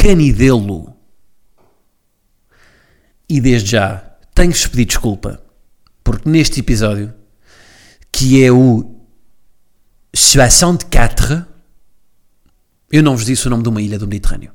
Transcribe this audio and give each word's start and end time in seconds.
canidelo? 0.00 0.96
E 3.28 3.40
desde 3.40 3.72
já, 3.72 3.96
tenho-vos 4.34 4.60
de 4.60 4.70
pedir 4.70 4.84
desculpa, 4.86 5.42
porque 6.04 6.28
neste 6.28 6.60
episódio, 6.60 7.12
que 8.10 8.42
é 8.42 8.50
o 8.50 8.96
64, 10.14 11.44
eu 12.90 13.02
não 13.02 13.16
vos 13.16 13.26
disse 13.26 13.46
o 13.46 13.50
nome 13.50 13.64
de 13.64 13.68
uma 13.68 13.82
ilha 13.82 13.98
do 13.98 14.06
Mediterrâneo, 14.06 14.52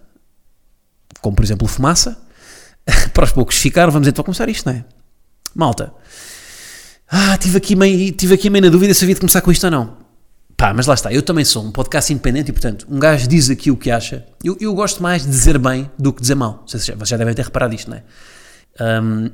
como 1.21 1.37
por 1.37 1.45
exemplo 1.45 1.69
Fumaça, 1.69 2.19
para 3.13 3.25
os 3.25 3.33
poucos 3.33 3.59
ficaram, 3.59 3.93
vamos 3.93 4.09
então 4.09 4.25
começar 4.25 4.49
isto, 4.49 4.67
não 4.67 4.75
é? 4.75 4.85
Malta, 5.55 5.93
ah, 7.07 7.37
tive 7.37 7.59
aqui, 7.59 7.77
meio, 7.77 8.13
tive 8.13 8.35
aqui 8.35 8.49
meio 8.49 8.65
na 8.65 8.71
dúvida 8.71 8.95
se 8.95 9.05
havia 9.05 9.15
de 9.15 9.21
começar 9.21 9.43
com 9.43 9.53
isto 9.53 9.65
ou 9.65 9.71
não. 9.71 10.10
Pá, 10.61 10.75
mas 10.75 10.87
lá 10.87 10.93
está, 10.93 11.11
eu 11.11 11.23
também 11.23 11.43
sou 11.43 11.65
um 11.65 11.73
podcast 11.73 12.13
independente 12.13 12.51
e, 12.51 12.53
portanto, 12.53 12.87
um 12.87 12.99
gajo 12.99 13.27
diz 13.27 13.49
aqui 13.49 13.71
o 13.71 13.79
que 13.79 13.91
acha. 13.91 14.27
Eu, 14.45 14.59
eu 14.61 14.75
gosto 14.75 15.03
mais 15.03 15.23
de 15.23 15.31
dizer 15.31 15.57
bem 15.57 15.91
do 15.99 16.13
que 16.13 16.21
dizer 16.21 16.35
mal. 16.35 16.63
Vocês 16.67 16.85
já, 16.85 16.95
vocês 16.95 17.09
já 17.09 17.17
devem 17.17 17.33
ter 17.33 17.47
reparado 17.47 17.75
isto, 17.75 17.89
não 17.89 17.97
é? 17.97 18.05
Ahm, 18.79 19.31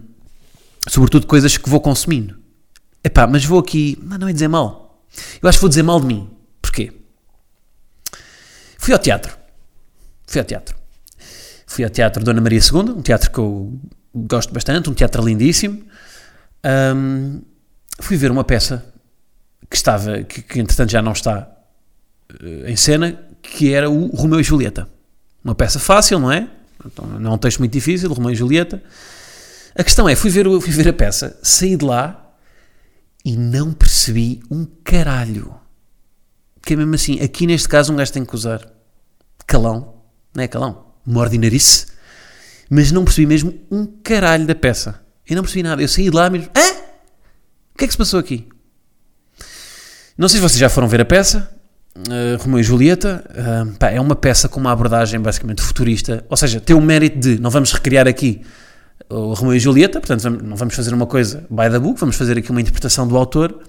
sobretudo 0.86 1.26
coisas 1.26 1.56
que 1.56 1.68
vou 1.68 1.80
consumindo. 1.80 2.38
Epá, 3.02 3.26
mas 3.26 3.44
vou 3.44 3.58
aqui, 3.58 3.98
não, 4.04 4.18
não 4.18 4.28
é 4.28 4.32
dizer 4.32 4.46
mal. 4.46 5.04
Eu 5.42 5.48
acho 5.48 5.58
que 5.58 5.62
vou 5.62 5.68
dizer 5.68 5.82
mal 5.82 5.98
de 5.98 6.06
mim. 6.06 6.30
Porquê? 6.62 6.92
Fui 8.78 8.94
ao 8.94 8.98
teatro. 9.00 9.36
Fui 10.28 10.40
ao 10.40 10.44
teatro. 10.44 10.76
Fui 11.66 11.82
ao 11.82 11.90
teatro 11.90 12.22
Dona 12.22 12.40
Maria 12.40 12.60
II, 12.60 12.90
um 12.90 13.02
teatro 13.02 13.32
que 13.32 13.38
eu 13.38 13.76
gosto 14.14 14.54
bastante, 14.54 14.88
um 14.88 14.94
teatro 14.94 15.24
lindíssimo. 15.24 15.82
Ahm, 16.62 17.40
fui 17.98 18.16
ver 18.16 18.30
uma 18.30 18.44
peça 18.44 18.94
que 19.70 19.76
estava, 19.76 20.22
que, 20.22 20.42
que 20.42 20.60
entretanto 20.60 20.90
já 20.90 21.02
não 21.02 21.12
está 21.12 21.50
eh, 22.42 22.70
em 22.70 22.76
cena, 22.76 23.20
que 23.42 23.72
era 23.72 23.88
o 23.88 24.06
Romeu 24.08 24.40
e 24.40 24.42
Julieta. 24.44 24.88
Uma 25.44 25.54
peça 25.54 25.78
fácil, 25.78 26.18
não 26.18 26.30
é? 26.30 26.48
Então, 26.84 27.06
não 27.06 27.32
é 27.32 27.34
um 27.34 27.38
texto 27.38 27.58
muito 27.58 27.72
difícil, 27.72 28.12
Romeu 28.12 28.32
e 28.32 28.36
Julieta. 28.36 28.82
A 29.74 29.84
questão 29.84 30.08
é, 30.08 30.16
fui 30.16 30.30
ver, 30.30 30.44
fui 30.60 30.72
ver 30.72 30.88
a 30.88 30.92
peça, 30.92 31.38
saí 31.42 31.76
de 31.76 31.84
lá 31.84 32.34
e 33.24 33.36
não 33.36 33.72
percebi 33.72 34.40
um 34.50 34.66
caralho. 34.84 35.54
Que 36.62 36.72
é 36.72 36.76
mesmo 36.76 36.94
assim, 36.94 37.20
aqui 37.20 37.46
neste 37.46 37.68
caso 37.68 37.92
um 37.92 37.96
gajo 37.96 38.12
tem 38.12 38.24
que 38.24 38.34
usar 38.34 38.66
calão, 39.46 40.02
não 40.34 40.42
é 40.42 40.48
calão, 40.48 40.86
uma 41.06 41.20
ordinarice, 41.20 41.86
mas 42.68 42.90
não 42.90 43.04
percebi 43.04 43.26
mesmo 43.26 43.54
um 43.70 43.86
caralho 43.86 44.46
da 44.46 44.54
peça. 44.54 45.00
Eu 45.28 45.36
não 45.36 45.42
percebi 45.42 45.62
nada, 45.62 45.82
eu 45.82 45.88
saí 45.88 46.04
de 46.04 46.16
lá 46.16 46.30
mesmo, 46.30 46.50
hã? 46.56 46.72
O 47.74 47.78
que 47.78 47.84
é 47.84 47.86
que 47.86 47.92
se 47.92 47.98
passou 47.98 48.18
aqui? 48.18 48.48
Não 50.16 50.28
sei 50.28 50.40
se 50.40 50.48
vocês 50.48 50.58
já 50.58 50.68
foram 50.70 50.88
ver 50.88 51.00
a 51.00 51.04
peça, 51.04 51.50
uh, 51.96 52.42
Romeu 52.42 52.60
e 52.60 52.62
Julieta. 52.62 53.22
Uh, 53.30 53.76
pá, 53.76 53.90
é 53.90 54.00
uma 54.00 54.16
peça 54.16 54.48
com 54.48 54.58
uma 54.58 54.72
abordagem 54.72 55.20
basicamente 55.20 55.60
futurista, 55.62 56.24
ou 56.28 56.36
seja, 56.36 56.60
tem 56.60 56.74
o 56.74 56.80
mérito 56.80 57.18
de 57.18 57.40
não 57.40 57.50
vamos 57.50 57.72
recriar 57.72 58.08
aqui 58.08 58.40
o 59.10 59.34
Romeu 59.34 59.54
e 59.54 59.60
Julieta, 59.60 60.00
portanto 60.00 60.22
vamos- 60.22 60.42
não 60.42 60.56
vamos 60.56 60.74
fazer 60.74 60.94
uma 60.94 61.06
coisa 61.06 61.46
by 61.50 61.70
the 61.70 61.78
book, 61.78 62.00
vamos 62.00 62.16
fazer 62.16 62.38
aqui 62.38 62.50
uma 62.50 62.60
interpretação 62.60 63.06
do 63.06 63.16
autor. 63.16 63.60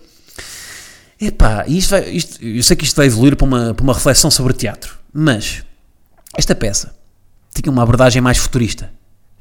Epá, 1.19 1.65
isto 1.67 1.89
vai, 1.89 2.09
isto, 2.09 2.43
eu 2.43 2.63
sei 2.63 2.75
que 2.77 2.85
isto 2.85 2.95
vai 2.95 3.07
evoluir 3.07 3.35
para 3.35 3.45
uma, 3.45 3.73
para 3.73 3.83
uma 3.83 3.93
reflexão 3.93 4.31
sobre 4.31 4.53
teatro, 4.53 4.97
mas 5.11 5.63
esta 6.37 6.55
peça 6.55 6.95
tinha 7.53 7.71
uma 7.71 7.81
abordagem 7.83 8.21
mais 8.21 8.37
futurista, 8.37 8.91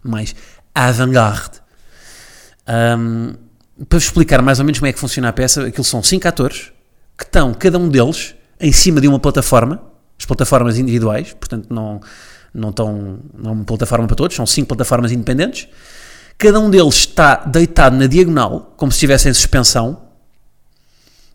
mais 0.03 0.35
avant-garde. 0.75 1.61
Um, 2.67 3.35
para 3.89 3.99
explicar 3.99 4.41
mais 4.43 4.59
ou 4.59 4.65
menos 4.65 4.79
como 4.79 4.89
é 4.89 4.93
que 4.93 4.99
funciona 4.99 5.29
a 5.29 5.33
peça, 5.33 5.67
aquilo 5.67 5.85
são 5.85 6.03
cinco 6.03 6.27
atores 6.27 6.73
que 7.17 7.25
estão, 7.25 7.55
cada 7.55 7.79
um 7.79 7.89
deles, 7.89 8.35
em 8.61 8.73
cima 8.73 9.01
de 9.01 9.09
uma 9.09 9.19
plataforma, 9.19 9.83
as 10.19 10.25
plataformas 10.25 10.79
individuais, 10.79 11.33
portanto 11.33 11.67
não, 11.71 12.01
não 12.53 12.71
estão 12.71 13.19
não 13.37 13.51
é 13.51 13.53
uma 13.55 13.65
plataforma 13.65 14.07
para 14.07 14.17
todos, 14.17 14.37
são 14.37 14.47
cinco 14.47 14.69
plataformas 14.69 15.13
independentes. 15.13 15.69
Cada 16.39 16.61
um 16.61 16.69
deles 16.71 16.95
está 16.95 17.37
deitado 17.37 17.97
na 17.97 18.07
diagonal, 18.07 18.75
como 18.77 18.93
se 18.93 18.97
estivesse 18.97 19.29
em 19.29 19.33
suspensão, 19.33 20.03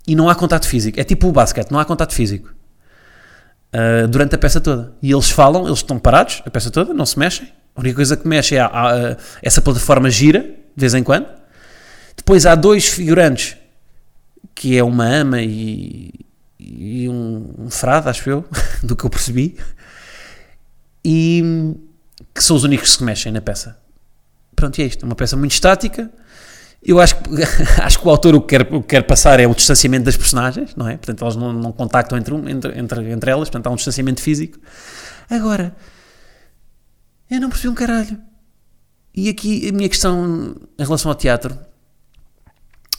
e 0.08 0.16
não 0.16 0.30
há 0.30 0.36
contato 0.36 0.68
físico. 0.68 1.00
É 1.00 1.04
tipo 1.04 1.28
o 1.28 1.32
basquete, 1.32 1.72
não 1.72 1.80
há 1.80 1.86
contato 1.86 2.14
físico. 2.14 2.54
Uh, 3.74 4.08
durante 4.08 4.36
a 4.36 4.38
peça 4.38 4.60
toda. 4.60 4.94
E 5.02 5.12
eles 5.12 5.30
falam, 5.30 5.66
eles 5.66 5.80
estão 5.80 5.98
parados, 5.98 6.42
a 6.46 6.50
peça 6.50 6.70
toda, 6.70 6.94
não 6.94 7.06
se 7.06 7.18
mexem. 7.18 7.48
A 7.76 7.80
única 7.80 7.96
coisa 7.96 8.18
que 8.18 8.28
mexe 8.28 8.56
é 8.56 8.60
a, 8.60 8.66
a- 8.68 9.18
essa 9.42 9.62
plataforma 9.62 10.10
gira, 10.10 10.40
de 10.42 10.50
vez 10.76 10.94
em 10.94 11.04
quando. 11.04 11.26
Depois 12.18 12.46
há 12.46 12.54
dois 12.54 12.88
figurantes, 12.88 13.56
que 14.54 14.78
é 14.78 14.84
uma 14.84 15.06
ama 15.06 15.42
e, 15.42 16.14
e 16.60 17.08
um, 17.10 17.54
um 17.58 17.68
acho 18.06 18.30
eu, 18.30 18.46
do 18.84 18.96
que 18.96 19.04
eu 19.04 19.10
percebi, 19.10 19.58
e 21.04 21.76
que 22.34 22.44
são 22.44 22.56
os 22.56 22.64
únicos 22.64 22.92
que 22.92 22.98
se 22.98 23.04
mexem 23.04 23.32
na 23.32 23.42
peça. 23.42 23.78
Pronto, 24.56 24.78
e 24.80 24.84
é 24.84 24.86
isto. 24.86 25.04
É 25.04 25.06
uma 25.06 25.16
peça 25.16 25.36
muito 25.36 25.52
estática. 25.54 26.12
Eu 26.84 27.00
acho, 27.00 27.16
que- 27.18 27.30
acho 27.82 28.00
que 28.00 28.08
o 28.08 28.10
autor 28.10 28.36
o 28.36 28.42
que, 28.42 28.48
quer, 28.58 28.62
o 28.74 28.82
que 28.82 28.88
quer 28.90 29.04
passar 29.04 29.40
é 29.40 29.48
o 29.48 29.54
distanciamento 29.56 30.06
das 30.06 30.18
personagens, 30.18 30.76
não 30.76 30.88
é? 30.88 30.98
Portanto, 30.98 31.22
elas 31.24 31.36
não, 31.36 31.52
não 31.54 31.72
contactam 31.72 32.18
entre, 32.18 32.34
um- 32.34 32.48
entre, 32.48 32.78
entre, 32.80 33.12
entre 33.12 33.32
elas, 33.32 33.50
portanto, 33.50 33.68
há 33.68 33.70
um 33.72 33.76
distanciamento 33.76 34.22
físico. 34.22 34.60
Agora, 35.30 35.76
eu 37.30 37.40
não 37.40 37.50
percebi 37.50 37.70
um 37.70 37.76
caralho. 37.76 38.20
E 39.14 39.30
aqui 39.30 39.68
a 39.68 39.72
minha 39.74 39.90
questão 39.90 40.56
em 40.78 40.84
relação 40.84 41.12
ao 41.12 41.16
teatro 41.16 41.58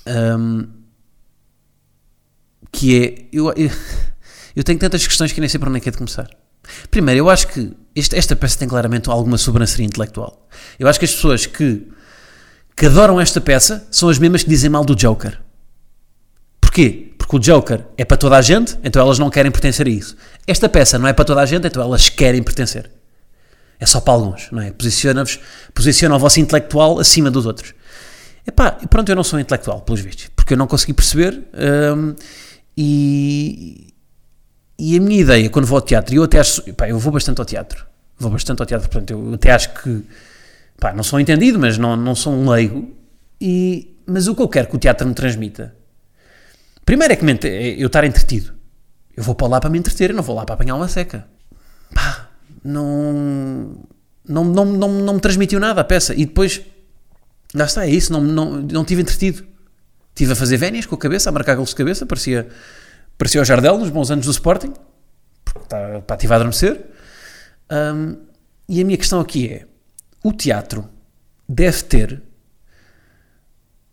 hum, 0.07 0.69
que 2.73 3.05
é 3.05 3.25
eu, 3.33 3.53
eu, 4.57 4.65
tenho 4.65 4.79
tantas 4.79 5.07
questões 5.07 5.31
que 5.31 5.41
nem 5.41 5.49
sei 5.49 5.61
por 5.61 5.69
onde 5.69 5.79
é 5.79 5.81
que 5.81 5.89
é 5.89 5.93
de 5.93 5.99
começar. 5.99 6.29
Primeiro, 6.91 7.21
eu 7.21 7.31
acho 7.31 7.49
que 7.49 7.73
este, 7.95 8.17
esta 8.17 8.35
peça 8.35 8.59
tem 8.59 8.67
claramente 8.67 9.11
alguma 9.11 9.37
sobranceria 9.37 9.85
intelectual. 9.85 10.49
Eu 10.79 10.89
acho 10.89 10.99
que 10.99 11.05
as 11.05 11.15
pessoas 11.15 11.45
que, 11.45 11.87
que 12.75 12.87
adoram 12.87 13.21
esta 13.21 13.41
peça 13.41 13.87
são 13.91 14.09
as 14.09 14.19
mesmas 14.19 14.43
que 14.43 14.49
dizem 14.49 14.71
mal 14.71 14.85
do 14.85 14.97
Joker. 14.97 15.39
Porquê? 16.61 17.13
Porque 17.19 17.37
o 17.37 17.39
Joker 17.39 17.85
é 17.99 18.05
para 18.05 18.17
toda 18.17 18.37
a 18.37 18.43
gente, 18.43 18.79
então 18.83 19.03
elas 19.03 19.19
não 19.19 19.29
querem 19.29 19.51
pertencer 19.51 19.87
a 19.87 19.91
isso. 19.91 20.17
Esta 20.47 20.69
peça 20.69 20.99
não 20.99 21.07
é 21.07 21.13
para 21.13 21.25
toda 21.25 21.41
a 21.41 21.47
gente, 21.47 21.67
então 21.67 21.83
elas 21.83 22.09
querem 22.09 22.43
pertencer. 22.43 22.91
É 23.79 23.85
só 23.85 24.01
para 24.01 24.15
alguns, 24.15 24.49
não 24.51 24.63
é? 24.63 24.71
Posiciona-vos, 24.71 25.41
posiciona 25.75 26.15
o 26.15 26.19
vosso 26.19 26.41
intelectual 26.41 26.99
acima 27.01 27.31
dos 27.31 27.47
outros. 27.47 27.75
Epá, 28.47 28.73
pronto, 28.73 29.09
eu 29.09 29.17
não 29.17 29.23
sou 29.23 29.39
intelectual, 29.39 29.83
pelos 29.83 30.01
vistos, 30.01 30.29
porque 30.35 30.55
eu 30.55 30.57
não 30.57 30.67
consegui 30.67 30.93
perceber 30.93 31.43
hum, 31.97 32.15
e, 32.77 33.95
e 34.79 34.97
a 34.97 35.01
minha 35.01 35.21
ideia, 35.21 35.51
quando 35.51 35.67
vou 35.67 35.77
ao 35.77 35.83
teatro, 35.83 36.15
eu 36.15 36.23
até 36.25 36.39
acho, 36.39 36.63
epá, 36.69 36.89
eu 36.89 36.99
vou 36.99 37.13
bastante 37.13 37.39
ao 37.39 37.45
teatro, 37.45 37.87
vou 38.19 38.31
bastante 38.31 38.61
ao 38.61 38.67
teatro, 38.67 38.89
portanto, 38.89 39.11
eu 39.11 39.35
até 39.35 39.51
acho 39.51 39.75
que, 39.83 40.05
pá, 40.79 40.93
não 40.93 41.03
sou 41.03 41.21
entendido, 41.21 41.59
mas 41.59 41.77
não, 41.79 41.97
não 41.97 42.15
sou 42.15 42.33
um 42.33 42.49
leigo, 42.49 42.91
e, 43.41 43.97
mas 44.07 44.27
o 44.29 44.35
que 44.35 44.43
eu 44.43 44.49
quero 44.49 44.69
que 44.69 44.77
o 44.77 44.79
teatro 44.79 45.07
me 45.07 45.15
transmita, 45.15 45.75
primeiro 46.85 47.13
é 47.13 47.17
que 47.17 47.25
me, 47.25 47.39
é 47.45 47.83
eu 47.83 47.87
estar 47.87 48.05
entretido, 48.05 48.53
eu 49.17 49.23
vou 49.23 49.35
para 49.35 49.47
lá 49.47 49.61
para 49.61 49.71
me 49.71 49.79
entreter, 49.79 50.11
eu 50.11 50.17
não 50.17 50.23
vou 50.23 50.35
lá 50.35 50.45
para 50.45 50.55
apanhar 50.55 50.75
uma 50.75 50.89
seca, 50.89 51.27
pá, 51.95 52.31
não, 52.65 53.85
não, 54.27 54.45
não, 54.45 54.65
não, 54.65 54.89
não 54.89 55.15
me 55.15 55.21
transmitiu 55.21 55.61
nada 55.61 55.83
a 55.83 55.85
peça, 55.85 56.15
e 56.15 56.25
depois, 56.25 56.63
lá 57.55 57.67
está, 57.67 57.87
é 57.87 57.91
isso, 57.91 58.13
não, 58.13 58.21
não, 58.23 58.63
não 58.63 58.85
tive 58.85 59.03
entretido, 59.03 59.52
estive 60.15 60.33
a 60.33 60.37
fazer 60.37 60.57
vénias 60.57 60.87
com 60.87 60.95
a 60.95 60.99
cabeça, 60.99 61.29
a 61.29 61.33
marcar 61.33 61.55
golos 61.55 61.71
de 61.71 61.77
cabeça, 61.77 62.07
parecia 62.07 62.49
Parecia 63.23 63.41
o 63.41 63.45
Jardel 63.45 63.79
nos 63.79 63.89
bons 63.89 64.11
anos 64.11 64.27
do 64.27 64.33
Sporting, 64.33 64.73
porque 65.45 65.69
para 65.69 66.03
ativar 66.09 66.37
a 66.37 66.41
adormecer. 66.41 66.87
Um, 67.71 68.17
e 68.69 68.81
a 68.81 68.85
minha 68.85 68.99
questão 68.99 69.21
aqui 69.21 69.49
é: 69.49 69.67
o 70.25 70.33
teatro 70.33 70.89
deve 71.49 71.83
ter. 71.85 72.21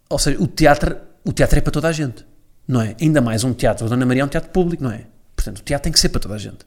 Ou 0.09 0.17
seja, 0.17 0.41
o 0.41 0.47
teatro, 0.47 0.97
o 1.23 1.31
teatro 1.31 1.59
é 1.59 1.61
para 1.61 1.71
toda 1.71 1.87
a 1.87 1.91
gente, 1.91 2.25
não 2.67 2.81
é? 2.81 2.95
Ainda 2.99 3.21
mais 3.21 3.43
um 3.43 3.53
teatro. 3.53 3.85
A 3.85 3.89
Dona 3.89 4.03
Maria 4.03 4.23
é 4.23 4.25
um 4.25 4.29
teatro 4.29 4.49
público, 4.49 4.83
não 4.83 4.91
é? 4.91 5.05
Portanto, 5.35 5.59
o 5.59 5.61
teatro 5.61 5.83
tem 5.83 5.93
que 5.93 5.99
ser 5.99 6.09
para 6.09 6.19
toda 6.19 6.33
a 6.33 6.39
gente. 6.39 6.65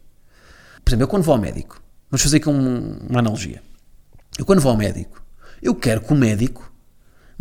Por 0.85 0.91
exemplo, 0.91 1.03
eu 1.03 1.09
quando 1.09 1.25
vou 1.25 1.35
ao 1.35 1.41
médico, 1.41 1.83
vamos 2.11 2.23
fazer 2.23 2.37
aqui 2.37 2.49
um, 2.49 2.99
uma 3.09 3.19
analogia. 3.19 3.61
Eu 4.39 4.47
quando 4.47 4.61
vou 4.61 4.71
ao 4.71 4.79
médico, 4.79 5.21
eu 5.61 5.75
quero 5.75 6.01
que 6.01 6.13
o 6.13 6.17
médico 6.17 6.72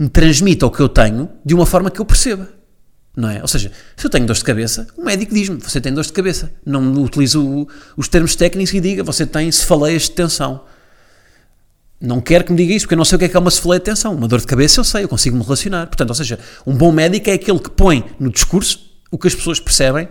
me 0.02 0.10
transmita 0.10 0.66
o 0.66 0.72
que 0.72 0.80
eu 0.80 0.90
tenho 0.90 1.30
de 1.46 1.54
uma 1.54 1.64
forma 1.64 1.92
que 1.92 2.02
eu 2.02 2.06
perceba. 2.06 2.50
Não 3.16 3.30
é? 3.30 3.40
Ou 3.40 3.48
seja, 3.48 3.72
se 3.96 4.04
eu 4.04 4.10
tenho 4.10 4.26
dor 4.26 4.36
de 4.36 4.44
cabeça, 4.44 4.88
o 4.98 5.04
médico 5.04 5.32
diz-me: 5.32 5.60
você 5.60 5.80
tem 5.80 5.94
dor 5.94 6.04
de 6.04 6.12
cabeça. 6.12 6.52
Não 6.66 6.92
utilizo 7.04 7.68
os 7.96 8.08
termos 8.08 8.36
técnicos 8.36 8.74
e 8.74 8.80
diga: 8.80 9.04
você 9.04 9.28
tem 9.28 9.52
cefaleias 9.52 10.04
de 10.04 10.12
tensão. 10.12 10.64
Não 12.00 12.20
quero 12.20 12.46
que 12.46 12.52
me 12.52 12.58
diga 12.58 12.74
isso, 12.74 12.86
porque 12.86 12.96
eu 12.96 12.98
não 12.98 13.06
sei 13.06 13.18
o 13.18 13.20
que 13.20 13.26
é 13.26 13.30
que 13.30 13.38
é 13.38 13.40
uma 13.40 13.52
cefaleia 13.52 13.80
de 13.80 13.86
tensão. 13.86 14.16
Uma 14.16 14.28
dor 14.28 14.40
de 14.40 14.48
cabeça 14.48 14.80
eu 14.80 14.84
sei, 14.84 15.04
eu 15.04 15.10
consigo 15.10 15.38
me 15.38 15.44
relacionar. 15.44 15.86
Portanto, 15.86 16.10
ou 16.10 16.16
seja, 16.16 16.40
um 16.66 16.74
bom 16.74 16.92
médico 16.92 17.30
é 17.30 17.34
aquele 17.34 17.60
que 17.60 17.70
põe 17.70 18.04
no 18.20 18.32
discurso 18.32 18.80
o 19.12 19.20
que 19.20 19.28
as 19.28 19.36
pessoas 19.36 19.60
percebem, 19.60 20.10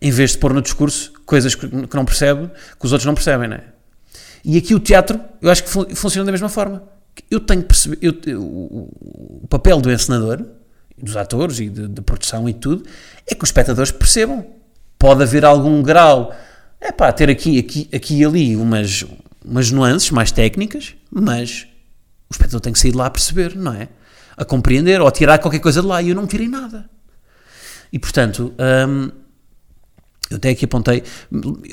em 0.00 0.10
vez 0.10 0.30
de 0.30 0.38
pôr 0.38 0.54
no 0.54 0.62
discurso 0.62 1.12
coisas 1.26 1.54
que 1.54 1.68
não 1.94 2.04
percebe, 2.06 2.48
que 2.80 2.86
os 2.86 2.92
outros 2.92 3.04
não 3.04 3.14
percebem, 3.14 3.48
não 3.48 3.56
é? 3.56 3.64
E 4.42 4.56
aqui 4.56 4.74
o 4.74 4.80
teatro, 4.80 5.20
eu 5.42 5.50
acho 5.50 5.64
que 5.64 5.68
fun 5.68 5.84
funciona 5.94 6.24
da 6.24 6.32
mesma 6.32 6.48
forma. 6.48 6.97
Eu 7.30 7.40
tenho 7.40 7.62
que 7.62 7.68
perceber, 7.68 7.98
eu, 8.00 8.40
o 8.40 9.46
papel 9.48 9.80
do 9.80 9.90
encenador 9.90 10.44
dos 11.00 11.16
atores 11.16 11.60
e 11.60 11.68
de, 11.68 11.88
de, 11.88 12.00
produção 12.02 12.48
e 12.48 12.52
tudo, 12.52 12.84
é 13.26 13.34
que 13.34 13.42
os 13.42 13.48
espectadores 13.48 13.90
percebam. 13.90 14.44
Pode 14.98 15.22
haver 15.22 15.44
algum 15.44 15.80
grau, 15.80 16.34
é 16.80 16.90
pá, 16.90 17.12
ter 17.12 17.30
aqui, 17.30 17.58
aqui, 17.58 17.88
aqui 17.94 18.18
e 18.18 18.24
ali 18.24 18.56
umas, 18.56 19.04
umas 19.44 19.70
nuances 19.70 20.10
mais 20.10 20.32
técnicas, 20.32 20.96
mas 21.08 21.68
o 22.28 22.32
espectador 22.32 22.60
tem 22.60 22.72
que 22.72 22.78
sair 22.80 22.90
de 22.90 22.96
lá 22.96 23.06
a 23.06 23.10
perceber, 23.10 23.54
não 23.54 23.72
é? 23.72 23.88
A 24.36 24.44
compreender 24.44 25.00
ou 25.00 25.06
a 25.06 25.12
tirar 25.12 25.38
qualquer 25.38 25.60
coisa 25.60 25.80
de 25.80 25.86
lá 25.86 26.02
e 26.02 26.08
eu 26.08 26.16
não 26.16 26.26
tirei 26.26 26.48
nada. 26.48 26.90
E 27.92 27.98
portanto, 27.98 28.52
hum, 28.88 29.10
eu 30.30 30.36
até 30.36 30.50
aqui 30.50 30.64
apontei, 30.64 31.04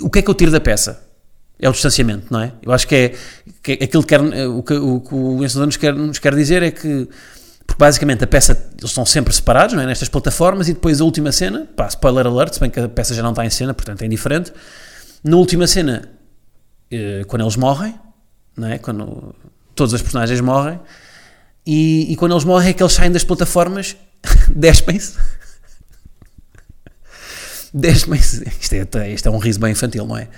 o 0.01 0.09
que 0.09 0.19
é 0.19 0.21
que 0.21 0.29
eu 0.29 0.35
tiro 0.35 0.51
da 0.51 0.59
peça? 0.59 1.04
É 1.59 1.69
o 1.69 1.71
distanciamento, 1.71 2.27
não 2.31 2.41
é? 2.41 2.51
Eu 2.61 2.71
acho 2.71 2.87
que 2.87 2.95
é, 2.95 3.15
que 3.63 3.71
é 3.73 3.83
aquilo 3.85 4.03
que, 4.03 4.09
quer, 4.09 4.21
o, 4.21 4.61
que, 4.61 4.73
o 4.73 4.99
que 4.99 5.15
o 5.15 5.43
ensinador 5.43 5.67
nos 5.67 5.77
quer, 5.77 5.93
nos 5.93 6.19
quer 6.19 6.35
dizer 6.35 6.61
é 6.61 6.71
que 6.71 7.07
porque 7.65 7.79
basicamente 7.79 8.23
a 8.23 8.27
peça, 8.27 8.51
eles 8.77 8.91
estão 8.91 9.05
sempre 9.05 9.33
separados 9.33 9.73
não 9.73 9.81
é? 9.81 9.85
nestas 9.85 10.07
plataformas 10.07 10.69
e 10.69 10.73
depois 10.73 11.01
a 11.01 11.03
última 11.03 11.31
cena, 11.31 11.67
pá, 11.75 11.87
spoiler 11.87 12.27
alert, 12.27 12.53
se 12.53 12.59
bem 12.59 12.69
que 12.69 12.79
a 12.79 12.87
peça 12.87 13.13
já 13.13 13.23
não 13.23 13.31
está 13.31 13.45
em 13.45 13.49
cena, 13.49 13.73
portanto 13.73 14.01
é 14.01 14.05
indiferente. 14.05 14.53
Na 15.23 15.37
última 15.37 15.65
cena, 15.65 16.07
eh, 16.91 17.23
quando 17.27 17.41
eles 17.41 17.55
morrem, 17.55 17.95
não 18.55 18.67
é? 18.67 18.77
quando 18.77 19.33
todos 19.73 19.93
os 19.93 20.01
personagens 20.01 20.39
morrem, 20.41 20.79
e, 21.65 22.11
e 22.11 22.15
quando 22.15 22.33
eles 22.33 22.43
morrem 22.43 22.69
é 22.69 22.73
que 22.73 22.83
eles 22.83 22.93
saem 22.93 23.11
das 23.11 23.23
plataformas, 23.23 23.97
despem-se. 24.55 25.17
despem-se. 27.73 28.47
Isto 28.61 28.97
é, 28.99 29.11
isto 29.11 29.27
é 29.27 29.31
um 29.31 29.39
riso 29.39 29.59
bem 29.59 29.71
infantil, 29.71 30.05
não 30.05 30.17
é? 30.17 30.29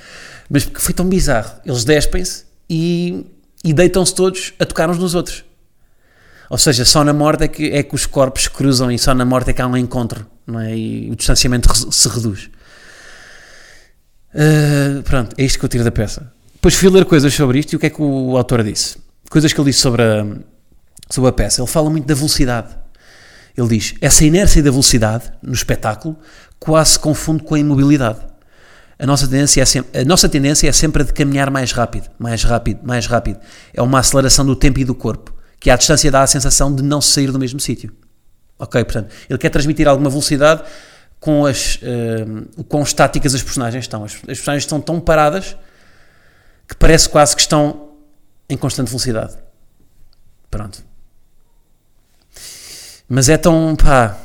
Mas 0.49 0.65
porque 0.65 0.79
foi 0.79 0.93
tão 0.93 1.07
bizarro. 1.07 1.51
Eles 1.65 1.83
despem-se 1.83 2.45
e, 2.69 3.25
e 3.63 3.73
deitam-se 3.73 4.13
todos 4.13 4.53
a 4.59 4.65
tocar 4.65 4.89
uns 4.89 4.97
nos 4.97 5.15
outros. 5.15 5.43
Ou 6.49 6.57
seja, 6.57 6.85
só 6.85 7.03
na 7.03 7.13
morte 7.13 7.43
é 7.43 7.47
que, 7.47 7.71
é 7.71 7.83
que 7.83 7.93
os 7.93 8.05
corpos 8.05 8.47
cruzam 8.47 8.91
e 8.91 8.97
só 8.97 9.13
na 9.13 9.25
morte 9.25 9.49
é 9.49 9.53
que 9.53 9.61
há 9.61 9.67
um 9.67 9.75
encontro, 9.75 10.25
não 10.45 10.59
é? 10.59 10.75
E 10.75 11.11
o 11.11 11.15
distanciamento 11.15 11.67
se 11.91 12.07
reduz. 12.07 12.49
Uh, 14.33 15.03
pronto, 15.03 15.35
é 15.37 15.43
isto 15.43 15.59
que 15.59 15.65
eu 15.65 15.69
tiro 15.69 15.83
da 15.83 15.91
peça. 15.91 16.31
Depois 16.53 16.75
fui 16.75 16.89
ler 16.89 17.05
coisas 17.05 17.33
sobre 17.33 17.59
isto 17.59 17.73
e 17.73 17.75
o 17.75 17.79
que 17.79 17.87
é 17.87 17.89
que 17.89 18.01
o 18.01 18.37
autor 18.37 18.63
disse? 18.63 18.97
Coisas 19.29 19.51
que 19.51 19.59
ele 19.59 19.69
disse 19.69 19.79
sobre 19.79 20.01
a, 20.03 20.25
sobre 21.09 21.29
a 21.29 21.33
peça. 21.33 21.61
Ele 21.61 21.67
fala 21.67 21.89
muito 21.89 22.05
da 22.05 22.15
velocidade. 22.15 22.75
Ele 23.55 23.67
diz: 23.67 23.95
essa 23.99 24.23
inércia 24.23 24.63
da 24.63 24.69
velocidade 24.69 25.31
no 25.41 25.53
espetáculo 25.53 26.17
quase 26.59 26.91
se 26.91 26.99
confunde 26.99 27.43
com 27.43 27.55
a 27.55 27.59
imobilidade. 27.59 28.19
A 28.99 29.05
nossa, 29.05 29.27
tendência 29.27 29.61
é 29.61 29.65
sempre, 29.65 30.01
a 30.01 30.05
nossa 30.05 30.27
tendência 30.27 30.67
é 30.67 30.71
sempre 30.71 31.03
a 31.03 31.05
de 31.05 31.13
caminhar 31.13 31.51
mais 31.51 31.71
rápido, 31.71 32.09
mais 32.17 32.43
rápido, 32.43 32.79
mais 32.83 33.05
rápido. 33.05 33.39
É 33.73 33.81
uma 33.81 33.99
aceleração 33.99 34.45
do 34.45 34.55
tempo 34.55 34.79
e 34.79 34.85
do 34.85 34.95
corpo 34.95 35.37
que 35.59 35.69
à 35.69 35.75
distância 35.75 36.09
dá 36.11 36.21
a 36.21 36.27
sensação 36.27 36.73
de 36.73 36.83
não 36.83 37.01
sair 37.01 37.31
do 37.31 37.39
mesmo 37.39 37.59
sítio. 37.59 37.91
Ok, 38.59 38.83
portanto, 38.83 39.13
ele 39.29 39.37
quer 39.37 39.49
transmitir 39.49 39.87
alguma 39.87 40.09
velocidade 40.09 40.63
com 41.19 41.45
as 41.45 41.75
uh, 41.75 42.63
quão 42.65 42.83
estáticas 42.83 43.33
as 43.33 43.43
personagens 43.43 43.83
estão. 43.83 44.03
As, 44.03 44.13
as, 44.13 44.21
personagens 44.21 44.63
estão 44.63 44.79
tão 44.81 44.99
paradas 44.99 45.55
que 46.67 46.75
parece 46.75 47.09
quase 47.09 47.35
que 47.35 47.41
estão 47.41 47.91
em 48.49 48.57
constante 48.57 48.87
velocidade. 48.87 49.35
Pronto. 50.49 50.83
Mas 53.07 53.29
é 53.29 53.37
tão, 53.37 53.75
pá, 53.75 54.17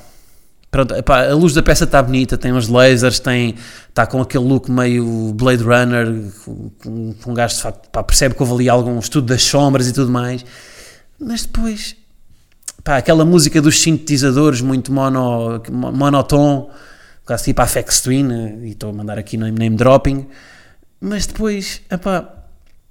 pronto, 0.73 1.01
pá, 1.03 1.29
a 1.29 1.35
luz 1.35 1.53
da 1.53 1.63
peça 1.63 1.85
está 1.85 2.03
bonita, 2.03 2.39
tem 2.39 2.51
uns 2.51 2.67
lasers, 2.67 3.21
tem, 3.21 3.55
está 3.91 4.07
com 4.07 4.23
aquele 4.23 4.45
look 4.45 4.71
meio 4.71 5.35
Blade 5.35 5.63
Runner, 5.63 6.33
com, 6.45 6.71
com, 7.23 7.31
um 7.31 7.35
gajo 7.35 7.57
de 7.57 7.63
facto, 7.63 8.05
percebe 8.05 8.35
que 8.35 8.43
houve 8.43 8.55
ali 8.55 8.69
algum 8.71 8.99
estudo 8.99 9.27
das 9.27 9.43
sombras 9.43 9.87
e 9.87 9.93
tudo 9.93 10.11
mais. 10.11 10.45
Mas 11.21 11.43
depois, 11.43 11.95
aquela 12.87 13.23
música 13.23 13.61
dos 13.61 13.83
sintetizadores 13.83 14.63
muito 14.63 14.91
mono, 14.91 15.63
monotom, 15.71 16.71
quase 17.27 17.45
tipo 17.45 17.61
a 17.61 17.67
Fex 17.67 18.01
Twin, 18.01 18.33
e 18.63 18.71
estou 18.71 18.91
a 18.91 18.93
mandar 18.95 19.19
aqui 19.19 19.37
name, 19.37 19.59
name 19.59 19.77
dropping, 19.77 20.27
mas 20.99 21.27
depois, 21.27 21.83
epá, 21.91 22.47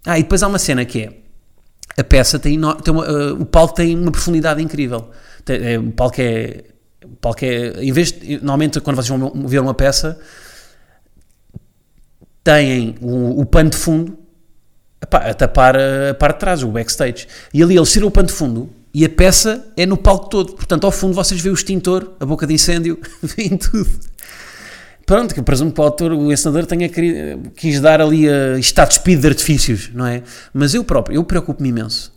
ah, 0.06 0.20
e 0.20 0.22
depois 0.22 0.44
há 0.44 0.48
uma 0.48 0.60
cena 0.60 0.86
que 0.86 1.02
é, 1.02 1.18
a 1.98 2.04
peça 2.04 2.38
tem, 2.38 2.62
tem 2.84 2.94
uma, 2.94 3.12
uh, 3.12 3.42
o 3.42 3.46
palco 3.46 3.74
tem 3.74 3.98
uma 3.98 4.12
profundidade 4.12 4.62
incrível, 4.62 5.10
tem, 5.44 5.74
é, 5.74 5.80
o 5.80 5.92
palco 5.92 6.22
é, 6.22 6.64
é, 7.42 7.84
em 7.84 7.92
vez 7.92 8.12
de, 8.12 8.38
normalmente 8.38 8.80
quando 8.80 8.96
vocês 8.96 9.10
vão 9.10 9.32
ver 9.48 9.60
uma 9.60 9.74
peça, 9.74 10.20
têm 12.44 12.96
o, 13.02 13.42
o 13.42 13.46
pano 13.46 13.70
de 13.70 13.78
fundo 13.78 14.18
a 15.02 15.34
tapar 15.34 15.76
a 15.76 16.14
parte 16.14 16.36
de 16.36 16.40
trás, 16.40 16.64
o 16.64 16.68
backstage. 16.68 17.28
E 17.54 17.62
ali 17.62 17.76
eles 17.76 17.92
tiram 17.92 18.08
o 18.08 18.12
pano 18.12 18.28
de 18.28 18.34
fundo 18.34 18.70
e 18.94 19.04
a 19.04 19.10
peça 19.10 19.66
é 19.76 19.86
no 19.86 19.98
palco 19.98 20.30
todo. 20.30 20.54
Portanto, 20.54 20.86
ao 20.86 20.92
fundo 20.92 21.14
vocês 21.14 21.42
veem 21.42 21.54
o 21.54 21.56
extintor, 21.56 22.14
a 22.20 22.26
boca 22.26 22.46
de 22.46 22.54
incêndio, 22.54 23.00
veem 23.22 23.58
tudo. 23.58 23.90
Pronto, 25.06 25.34
que 25.34 25.40
eu 25.40 25.44
presumo 25.44 25.72
que 25.72 25.82
o 25.82 25.84
autor, 25.84 26.12
o 26.12 26.32
encenador, 26.32 26.66
tenha 26.66 26.88
querido, 26.88 27.52
quis 27.56 27.82
dar 27.82 28.00
ali 28.00 28.30
a 28.30 28.58
estado 28.58 28.94
speed 28.94 29.20
de 29.20 29.28
artifícios, 29.28 29.90
não 29.94 30.06
é? 30.06 30.22
Mas 30.54 30.74
eu 30.74 30.84
próprio, 30.84 31.16
eu 31.16 31.24
preocupo-me 31.24 31.70
imenso. 31.70 32.14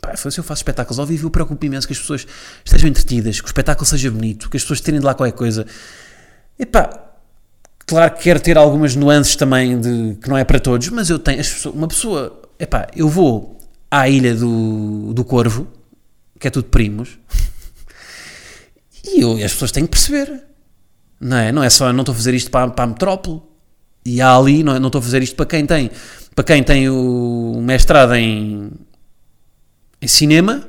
Pá, 0.00 0.16
se 0.16 0.26
eu 0.26 0.44
faço 0.44 0.60
espetáculos 0.60 0.98
ao 0.98 1.06
vivo, 1.06 1.26
eu 1.26 1.30
preocupo-me 1.30 1.66
imenso 1.66 1.86
que 1.86 1.92
as 1.92 1.98
pessoas 1.98 2.26
estejam 2.64 2.88
entretidas, 2.88 3.40
que 3.40 3.46
o 3.46 3.48
espetáculo 3.48 3.86
seja 3.86 4.10
bonito, 4.10 4.48
que 4.48 4.56
as 4.56 4.62
pessoas 4.62 4.80
tirem 4.80 5.00
de 5.00 5.06
lá 5.06 5.14
qualquer 5.14 5.36
coisa. 5.36 5.66
E 6.58 6.64
pá, 6.64 7.10
Claro 7.90 8.14
que 8.14 8.22
quero 8.22 8.38
ter 8.38 8.56
algumas 8.56 8.94
nuances 8.94 9.34
também 9.34 9.80
de 9.80 10.14
que 10.22 10.28
não 10.28 10.38
é 10.38 10.44
para 10.44 10.60
todos, 10.60 10.88
mas 10.90 11.10
eu 11.10 11.18
tenho 11.18 11.42
uma 11.74 11.88
pessoa, 11.88 12.40
epá, 12.56 12.86
eu 12.94 13.08
vou 13.08 13.58
à 13.90 14.08
ilha 14.08 14.32
do, 14.32 15.12
do 15.12 15.24
Corvo, 15.24 15.66
que 16.38 16.46
é 16.46 16.50
tudo 16.52 16.68
primos, 16.68 17.18
e 19.04 19.20
eu, 19.20 19.32
as 19.32 19.52
pessoas 19.52 19.72
têm 19.72 19.86
que 19.86 19.90
perceber, 19.90 20.40
não 21.18 21.36
é? 21.36 21.50
Não 21.50 21.64
é 21.64 21.68
só, 21.68 21.92
não 21.92 22.02
estou 22.02 22.12
a 22.12 22.16
fazer 22.16 22.32
isto 22.32 22.48
para, 22.48 22.70
para 22.70 22.84
a 22.84 22.86
metrópole, 22.86 23.42
E 24.06 24.20
há 24.20 24.36
ali, 24.36 24.62
não, 24.62 24.78
não 24.78 24.86
estou 24.86 25.00
a 25.00 25.02
fazer 25.02 25.20
isto 25.20 25.34
para 25.34 25.46
quem 25.46 25.66
tem, 25.66 25.90
para 26.32 26.44
quem 26.44 26.62
tem 26.62 26.88
o 26.88 27.60
mestrado 27.60 28.14
em, 28.14 28.70
em 30.00 30.08
cinema, 30.08 30.62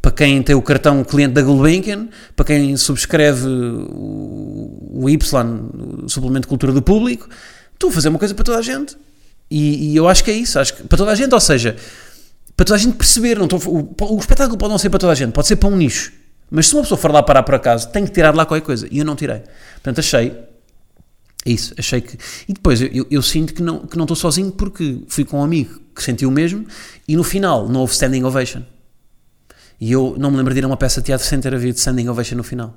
para 0.00 0.12
quem 0.12 0.42
tem 0.42 0.54
o 0.54 0.62
cartão 0.62 1.04
cliente 1.04 1.34
da 1.34 1.42
Gulbenkian, 1.42 2.08
para 2.34 2.46
quem 2.46 2.76
subscreve 2.76 3.46
o, 3.46 5.08
Y, 5.08 5.18
o 6.04 6.08
suplemento 6.08 6.42
de 6.42 6.48
cultura 6.48 6.72
do 6.72 6.80
público, 6.80 7.28
estou 7.74 7.90
a 7.90 7.92
fazer 7.92 8.08
uma 8.08 8.18
coisa 8.18 8.34
para 8.34 8.44
toda 8.44 8.58
a 8.58 8.62
gente. 8.62 8.96
E, 9.50 9.92
e, 9.92 9.96
eu 9.96 10.08
acho 10.08 10.22
que 10.22 10.30
é 10.30 10.34
isso, 10.34 10.58
acho 10.58 10.74
que 10.74 10.84
para 10.84 10.96
toda 10.96 11.10
a 11.10 11.14
gente, 11.14 11.34
ou 11.34 11.40
seja, 11.40 11.76
para 12.56 12.64
toda 12.64 12.76
a 12.76 12.78
gente 12.78 12.96
perceber, 12.96 13.36
não 13.36 13.44
estou, 13.44 13.60
o, 13.66 14.14
o, 14.14 14.18
espetáculo 14.18 14.56
pode 14.56 14.70
não 14.70 14.78
ser 14.78 14.88
para 14.88 15.00
toda 15.00 15.12
a 15.12 15.16
gente, 15.16 15.32
pode 15.32 15.48
ser 15.48 15.56
para 15.56 15.68
um 15.68 15.76
nicho. 15.76 16.12
Mas 16.50 16.66
se 16.66 16.74
uma 16.74 16.82
pessoa 16.82 16.98
for 16.98 17.10
lá 17.10 17.22
parar 17.22 17.42
por 17.42 17.54
acaso, 17.54 17.88
tem 17.88 18.04
que 18.04 18.12
tirar 18.12 18.30
de 18.30 18.36
lá 18.36 18.46
qualquer 18.46 18.64
coisa. 18.64 18.88
E 18.90 18.98
eu 18.98 19.04
não 19.04 19.14
tirei. 19.14 19.42
Portanto, 19.74 20.00
achei 20.00 20.36
isso, 21.44 21.74
achei 21.78 22.00
que. 22.00 22.18
E 22.48 22.52
depois 22.52 22.82
eu, 22.82 23.06
eu, 23.10 23.22
sinto 23.22 23.54
que 23.54 23.62
não, 23.62 23.86
que 23.86 23.96
não 23.96 24.04
estou 24.04 24.16
sozinho 24.16 24.50
porque 24.52 25.02
fui 25.08 25.24
com 25.24 25.40
um 25.40 25.42
amigo 25.42 25.80
que 25.94 26.02
sentiu 26.02 26.28
o 26.28 26.32
mesmo 26.32 26.66
e 27.08 27.16
no 27.16 27.24
final 27.24 27.68
não 27.68 27.80
houve 27.80 27.92
standing 27.94 28.24
ovation. 28.24 28.62
E 29.80 29.90
eu 29.90 30.14
não 30.18 30.30
me 30.30 30.36
lembro 30.36 30.52
de 30.52 30.60
ir 30.60 30.64
a 30.64 30.66
uma 30.66 30.76
peça 30.76 31.00
de 31.00 31.06
teatro 31.06 31.26
sem 31.26 31.40
ter 31.40 31.54
havido 31.54 31.78
standing 31.78 32.08
ovation 32.08 32.36
no 32.36 32.44
final. 32.44 32.76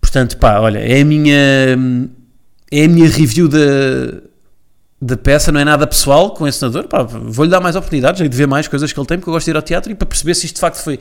Portanto, 0.00 0.36
pá, 0.38 0.58
olha, 0.58 0.78
é 0.78 1.00
a 1.00 1.04
minha. 1.04 1.78
É 2.70 2.84
a 2.84 2.88
minha 2.88 3.08
review 3.08 3.48
da, 3.48 4.20
da 5.00 5.16
peça, 5.16 5.52
não 5.52 5.60
é 5.60 5.64
nada 5.64 5.86
pessoal 5.86 6.32
com 6.32 6.48
esse 6.48 6.58
senador. 6.58 6.88
Pá, 6.88 7.04
vou-lhe 7.04 7.50
dar 7.50 7.60
mais 7.60 7.76
oportunidades, 7.76 8.28
de 8.28 8.36
ver 8.36 8.48
mais 8.48 8.66
coisas 8.66 8.92
que 8.92 8.98
ele 8.98 9.06
tem, 9.06 9.18
porque 9.18 9.30
eu 9.30 9.34
gosto 9.34 9.44
de 9.44 9.52
ir 9.52 9.56
ao 9.56 9.62
teatro 9.62 9.92
e 9.92 9.94
para 9.94 10.06
perceber 10.06 10.34
se 10.34 10.46
isto 10.46 10.56
de 10.56 10.60
facto 10.60 10.82
foi. 10.82 10.98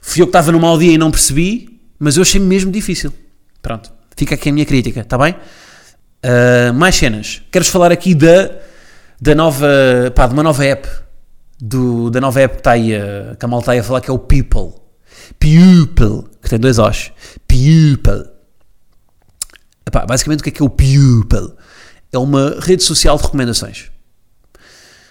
Fui 0.00 0.22
eu 0.22 0.26
que 0.26 0.30
estava 0.30 0.52
num 0.52 0.60
mau 0.60 0.78
dia 0.78 0.92
e 0.92 0.98
não 0.98 1.10
percebi, 1.10 1.80
mas 1.98 2.16
eu 2.16 2.22
achei 2.22 2.40
mesmo 2.40 2.70
difícil. 2.70 3.12
Pronto, 3.60 3.90
fica 4.18 4.34
aqui 4.34 4.48
a 4.48 4.52
minha 4.52 4.66
crítica, 4.66 5.00
está 5.00 5.16
bem? 5.16 5.32
Uh, 5.32 6.74
mais 6.74 6.96
cenas. 6.96 7.40
Queres 7.52 7.68
falar 7.68 7.92
aqui 7.92 8.14
da, 8.14 8.50
da 9.20 9.34
nova. 9.34 9.66
pá, 10.14 10.26
de 10.26 10.34
uma 10.34 10.42
nova 10.42 10.64
app 10.64 10.88
do, 11.60 12.10
da 12.10 12.20
nova 12.20 12.40
época 12.40 12.60
está 12.60 12.72
aí, 12.72 12.94
a, 12.94 13.36
que 13.36 13.44
a 13.44 13.48
malta 13.48 13.70
está 13.70 13.80
a 13.80 13.84
falar 13.84 14.00
que 14.00 14.10
é 14.10 14.12
o 14.12 14.18
People. 14.18 14.74
People, 15.38 16.28
que 16.42 16.50
tem 16.50 16.58
dois 16.58 16.78
O's. 16.78 17.12
People. 17.46 18.28
Epá, 19.86 20.04
basicamente 20.04 20.40
o 20.40 20.42
que 20.42 20.48
é 20.48 20.52
que 20.52 20.62
é 20.62 20.64
o 20.64 20.70
People? 20.70 21.54
É 22.12 22.18
uma 22.18 22.56
rede 22.60 22.82
social 22.82 23.16
de 23.16 23.22
recomendações. 23.22 23.90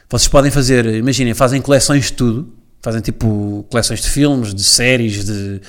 Vocês 0.10 0.28
podem 0.28 0.52
fazer, 0.52 0.86
imaginem, 0.86 1.34
fazem 1.34 1.62
coleções 1.62 2.06
de 2.06 2.14
tudo. 2.14 2.54
Fazem 2.82 3.02
tipo 3.02 3.66
coleções 3.70 4.02
de 4.02 4.10
filmes, 4.10 4.54
de 4.54 4.64
séries, 4.64 5.26
de 5.26 5.62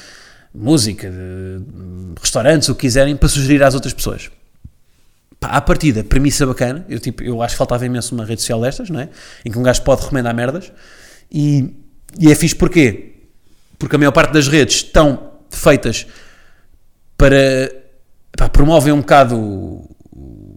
música, 0.55 1.11
de 1.11 2.21
restaurantes, 2.21 2.69
o 2.69 2.75
que 2.75 2.83
quiserem, 2.83 3.17
para 3.17 3.29
sugerir 3.29 3.63
às 3.63 3.75
outras 3.75 3.93
pessoas 3.93 4.31
pá, 5.41 5.49
à 5.49 5.61
partida, 5.61 6.05
premissa 6.05 6.47
bacana. 6.47 6.85
Eu, 6.89 6.99
tipo, 6.99 7.23
eu 7.23 7.43
acho 7.43 7.55
que 7.55 7.59
faltava 7.59 7.85
imenso 7.87 8.15
uma 8.15 8.25
rede 8.25 8.41
social 8.41 8.61
destas, 8.61 8.91
não 8.91 9.01
é? 9.01 9.09
Em 9.45 9.51
que 9.51 9.59
um 9.59 9.63
gajo 9.63 9.83
pode 9.83 10.03
recomendar 10.03 10.35
merdas. 10.35 10.73
E, 11.31 11.75
e 12.19 12.31
é 12.31 12.35
fixe 12.35 12.55
porquê? 12.55 13.15
Porque 13.79 13.97
a 13.97 13.99
maior 13.99 14.13
parte 14.13 14.33
das 14.33 14.49
redes 14.49 14.77
estão 14.77 15.33
feitas 15.51 16.07
para. 17.17 17.73
Pá, 18.37 18.49
promovem 18.49 18.93
um 18.93 19.01
bocado 19.01 19.89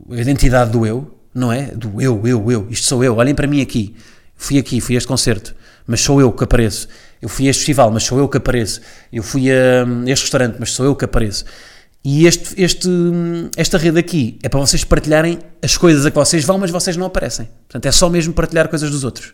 a 0.10 0.16
identidade 0.16 0.72
do 0.72 0.86
eu, 0.86 1.18
não 1.34 1.52
é? 1.52 1.68
Do 1.68 2.02
eu, 2.02 2.22
eu, 2.26 2.52
eu. 2.52 2.68
Isto 2.70 2.88
sou 2.88 3.04
eu. 3.04 3.16
Olhem 3.16 3.36
para 3.36 3.48
mim 3.48 3.62
aqui. 3.62 3.96
Fui 4.36 4.58
aqui, 4.58 4.82
fui 4.82 4.96
a 4.96 4.98
este 4.98 5.08
concerto, 5.08 5.56
mas 5.86 6.02
sou 6.02 6.20
eu 6.20 6.32
que 6.32 6.44
apareço. 6.44 6.88
Eu 7.22 7.30
fui 7.30 7.48
a 7.48 7.50
este 7.52 7.60
festival, 7.60 7.92
mas 7.92 8.04
sou 8.04 8.18
eu 8.18 8.28
que 8.28 8.38
apareço. 8.38 8.82
Eu 9.12 9.22
fui 9.22 9.52
a 9.52 9.84
este 10.08 10.24
restaurante, 10.24 10.56
mas 10.60 10.72
sou 10.72 10.86
eu 10.86 10.96
que 10.96 11.06
apareço. 11.06 11.46
E 12.04 12.26
este, 12.26 12.60
este, 12.62 12.90
esta 13.56 13.78
rede 13.78 14.00
aqui 14.00 14.40
é 14.42 14.50
para 14.50 14.60
vocês 14.60 14.84
partilharem 14.84 15.38
as 15.62 15.78
coisas 15.78 16.04
a 16.06 16.10
que 16.10 16.18
vocês 16.18 16.44
vão, 16.44 16.58
mas 16.58 16.72
vocês 16.72 16.98
não 16.98 17.06
aparecem. 17.06 17.48
Portanto, 17.68 17.86
é 17.86 17.92
só 17.92 18.10
mesmo 18.10 18.34
partilhar 18.34 18.68
coisas 18.70 18.90
dos 18.90 19.04
outros. 19.04 19.34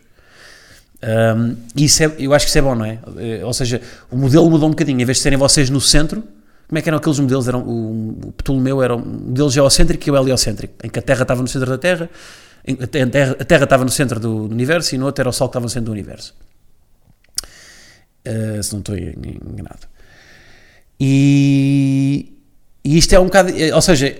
Um, 1.01 1.55
isso 1.75 2.03
é, 2.03 2.11
eu 2.19 2.33
acho 2.33 2.45
que 2.45 2.49
isso 2.49 2.57
é 2.57 2.61
bom, 2.61 2.75
não 2.75 2.83
é? 2.83 2.99
Eh, 3.17 3.45
ou 3.45 3.53
seja, 3.53 3.79
o 4.11 4.17
modelo 4.17 4.49
mudou 4.49 4.67
um 4.67 4.71
bocadinho. 4.71 4.99
Em 4.99 5.05
vez 5.05 5.17
de 5.17 5.23
serem 5.23 5.37
vocês 5.37 5.69
no 5.69 5.79
centro, 5.79 6.23
como 6.67 6.77
é 6.77 6.81
que 6.81 6.89
eram 6.89 6.97
aqueles 6.97 7.19
modelos? 7.19 7.47
Eram, 7.47 7.61
o, 7.61 8.19
o 8.25 8.31
Ptolomeu 8.33 8.83
era 8.83 8.95
um 8.95 9.05
modelo 9.05 9.49
geocêntrico 9.49 10.09
e 10.09 10.11
o 10.11 10.17
heliocêntrico, 10.17 10.73
em 10.83 10.89
que 10.89 10.99
a 10.99 11.01
Terra 11.01 11.21
estava 11.21 11.41
no 11.41 11.47
centro 11.47 11.69
da 11.69 11.77
Terra, 11.77 12.09
a 12.67 12.87
Terra, 12.87 13.37
a 13.39 13.45
terra 13.45 13.63
estava 13.63 13.85
no 13.85 13.91
centro 13.91 14.19
do 14.19 14.43
universo 14.43 14.93
e 14.93 14.97
no 14.97 15.05
outro 15.05 15.21
era 15.21 15.29
o 15.29 15.31
Sol 15.31 15.47
que 15.47 15.51
estava 15.51 15.63
no 15.63 15.69
centro 15.69 15.85
do 15.85 15.91
universo. 15.93 16.33
Uh, 18.27 18.61
se 18.61 18.73
não 18.73 18.79
estou 18.79 18.97
enganado. 18.97 19.87
E, 20.99 22.33
e 22.83 22.97
isto 22.97 23.13
é 23.13 23.19
um 23.19 23.25
bocado. 23.25 23.49
Eh, 23.55 23.73
ou 23.73 23.81
seja, 23.81 24.15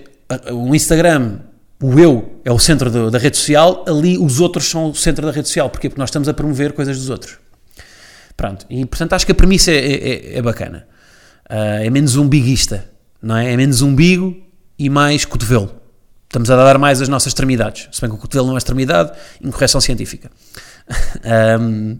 o 0.52 0.74
Instagram, 0.74 1.40
o 1.82 1.98
eu 1.98 2.40
é 2.44 2.52
o 2.52 2.58
centro 2.58 2.90
do, 2.90 3.10
da 3.10 3.18
rede 3.18 3.36
social, 3.36 3.84
ali 3.88 4.16
os 4.16 4.40
outros 4.40 4.66
são 4.66 4.90
o 4.90 4.94
centro 4.94 5.26
da 5.26 5.32
rede 5.32 5.48
social. 5.48 5.68
Porquê? 5.70 5.88
Porque 5.88 6.00
nós 6.00 6.10
estamos 6.10 6.28
a 6.28 6.34
promover 6.34 6.72
coisas 6.72 6.96
dos 6.98 7.10
outros. 7.10 7.38
Pronto. 8.36 8.66
E 8.70 8.86
portanto 8.86 9.14
acho 9.14 9.26
que 9.26 9.32
a 9.32 9.34
premissa 9.34 9.72
é, 9.72 9.76
é, 9.76 10.38
é 10.38 10.42
bacana. 10.42 10.86
Uh, 11.50 11.82
é 11.82 11.90
menos 11.90 12.14
umbiguista, 12.16 12.84
não 13.20 13.36
é? 13.36 13.52
É 13.52 13.56
menos 13.56 13.82
umbigo 13.82 14.36
e 14.78 14.88
mais 14.88 15.24
cotovelo. 15.24 15.74
Estamos 16.24 16.50
a 16.50 16.56
dar 16.56 16.78
mais 16.78 17.00
as 17.00 17.08
nossas 17.08 17.28
extremidades. 17.28 17.88
Se 17.90 18.00
bem 18.02 18.10
que 18.10 18.16
o 18.16 18.18
cotovelo 18.18 18.48
não 18.48 18.54
é 18.54 18.58
extremidade, 18.58 19.12
incorreção 19.42 19.80
científica. 19.80 20.30
um, 21.58 21.98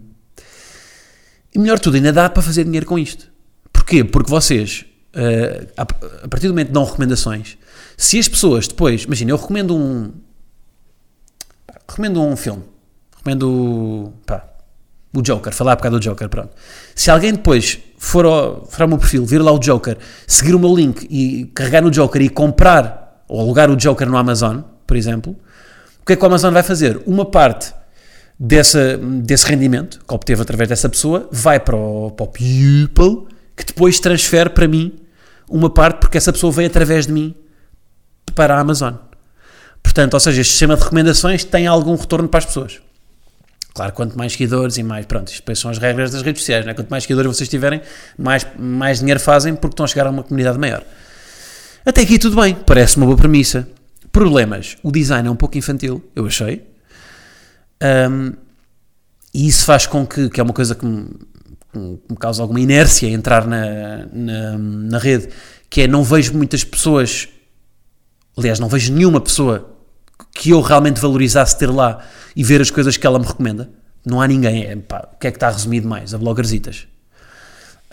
e 1.53 1.59
melhor 1.59 1.79
tudo, 1.79 1.95
ainda 1.95 2.13
dá 2.13 2.29
para 2.29 2.43
fazer 2.43 2.63
dinheiro 2.63 2.85
com 2.85 2.97
isto. 2.97 3.27
Porquê? 3.71 4.03
Porque 4.03 4.29
vocês 4.29 4.85
uh, 5.15 5.67
a, 5.75 5.85
partir 6.27 6.47
do 6.47 6.53
momento 6.53 6.67
que 6.67 6.73
dão 6.73 6.83
recomendações, 6.83 7.57
se 7.97 8.19
as 8.19 8.27
pessoas 8.27 8.67
depois, 8.67 9.03
imagina, 9.03 9.31
eu 9.31 9.37
recomendo 9.37 9.75
um 9.75 10.11
recomendo 11.87 12.21
um 12.21 12.35
filme, 12.35 12.63
recomendo 13.15 14.13
pá, 14.25 14.47
o 15.13 15.21
Joker, 15.21 15.51
falar 15.53 15.75
por 15.75 15.83
causa 15.83 15.97
do 15.97 16.03
Joker, 16.03 16.29
pronto. 16.29 16.51
Se 16.93 17.09
alguém 17.09 17.33
depois 17.33 17.79
for 17.97 18.25
ao, 18.25 18.65
for 18.65 18.83
ao 18.83 18.87
meu 18.87 18.97
perfil, 18.97 19.25
vir 19.25 19.41
lá 19.41 19.51
o 19.51 19.59
Joker, 19.59 19.97
seguir 20.27 20.53
o 20.53 20.59
meu 20.59 20.75
link 20.75 21.07
e 21.09 21.45
carregar 21.55 21.81
no 21.81 21.89
Joker 21.89 22.21
e 22.21 22.29
comprar 22.29 23.23
ou 23.27 23.39
alugar 23.41 23.71
o 23.71 23.75
Joker 23.75 24.07
no 24.07 24.17
Amazon, 24.17 24.61
por 24.85 24.95
exemplo, 24.95 25.35
o 26.01 26.05
que 26.05 26.13
é 26.13 26.15
que 26.15 26.23
o 26.23 26.25
Amazon 26.25 26.53
vai 26.53 26.63
fazer? 26.63 27.01
Uma 27.05 27.25
parte 27.25 27.73
dessa, 28.39 28.97
desse 28.97 29.45
rendimento 29.45 29.99
que 30.07 30.13
obteve 30.13 30.41
através 30.41 30.69
dessa 30.69 30.87
pessoa 30.87 31.27
vai 31.31 31.59
para 31.59 31.75
o, 31.75 32.11
para 32.11 32.23
o 32.23 32.27
People 32.27 33.27
que 33.55 33.65
depois 33.65 33.99
transfere 33.99 34.49
para 34.49 34.67
mim 34.67 34.97
uma 35.49 35.69
parte 35.69 35.99
porque 35.99 36.17
essa 36.17 36.31
pessoa 36.31 36.51
veio 36.51 36.67
através 36.67 37.05
de 37.05 37.11
mim 37.11 37.35
para 38.33 38.55
a 38.55 38.59
Amazon. 38.59 38.93
Portanto, 39.83 40.13
ou 40.13 40.19
seja, 40.19 40.41
este 40.41 40.51
sistema 40.51 40.75
de 40.75 40.83
recomendações 40.83 41.43
tem 41.43 41.67
algum 41.67 41.95
retorno 41.95 42.29
para 42.29 42.37
as 42.37 42.45
pessoas. 42.45 42.79
Claro, 43.73 43.93
quanto 43.93 44.17
mais 44.17 44.33
seguidores 44.33 44.77
e 44.77 44.83
mais, 44.83 45.05
pronto, 45.05 45.31
isto 45.31 45.55
são 45.55 45.71
as 45.71 45.77
regras 45.77 46.11
das 46.11 46.21
redes 46.21 46.41
sociais, 46.41 46.65
né? 46.65 46.73
quanto 46.73 46.89
mais 46.89 47.03
seguidores 47.03 47.35
vocês 47.35 47.49
tiverem, 47.49 47.81
mais, 48.17 48.45
mais 48.57 48.99
dinheiro 48.99 49.19
fazem 49.19 49.55
porque 49.55 49.73
estão 49.73 49.83
a 49.83 49.87
chegar 49.87 50.07
a 50.07 50.09
uma 50.09 50.23
comunidade 50.23 50.57
maior. 50.57 50.83
Até 51.85 52.01
aqui 52.01 52.19
tudo 52.19 52.39
bem, 52.41 52.55
parece 52.55 52.97
uma 52.97 53.05
boa 53.05 53.17
premissa. 53.17 53.67
Problemas, 54.11 54.77
o 54.83 54.91
design 54.91 55.27
é 55.27 55.31
um 55.31 55.35
pouco 55.35 55.57
infantil, 55.57 56.03
eu 56.15 56.25
achei. 56.25 56.68
Um, 57.81 58.33
e 59.33 59.47
isso 59.47 59.65
faz 59.65 59.85
com 59.85 60.05
que, 60.05 60.29
que 60.29 60.39
é 60.39 60.43
uma 60.43 60.53
coisa 60.53 60.75
que 60.75 60.85
me, 60.85 61.07
me 61.73 62.17
causa 62.19 62.41
alguma 62.41 62.59
inércia 62.59 63.07
entrar 63.07 63.47
na, 63.47 64.05
na, 64.11 64.57
na 64.57 64.97
rede, 64.97 65.29
que 65.69 65.81
é 65.81 65.87
não 65.87 66.03
vejo 66.03 66.33
muitas 66.33 66.63
pessoas, 66.63 67.29
aliás, 68.37 68.59
não 68.59 68.67
vejo 68.67 68.93
nenhuma 68.93 69.21
pessoa 69.21 69.77
que 70.33 70.49
eu 70.49 70.61
realmente 70.61 70.99
valorizasse 70.99 71.57
ter 71.57 71.69
lá 71.69 72.03
e 72.35 72.43
ver 72.43 72.61
as 72.61 72.71
coisas 72.71 72.97
que 72.97 73.05
ela 73.05 73.19
me 73.19 73.25
recomenda. 73.25 73.69
Não 74.05 74.21
há 74.21 74.27
ninguém. 74.27 74.65
É, 74.65 74.75
pá, 74.75 75.09
o 75.13 75.17
que 75.17 75.27
é 75.27 75.31
que 75.31 75.37
está 75.37 75.49
resumido 75.49 75.87
mais? 75.87 76.13
A 76.13 76.17
bloggerzitas. 76.17 76.87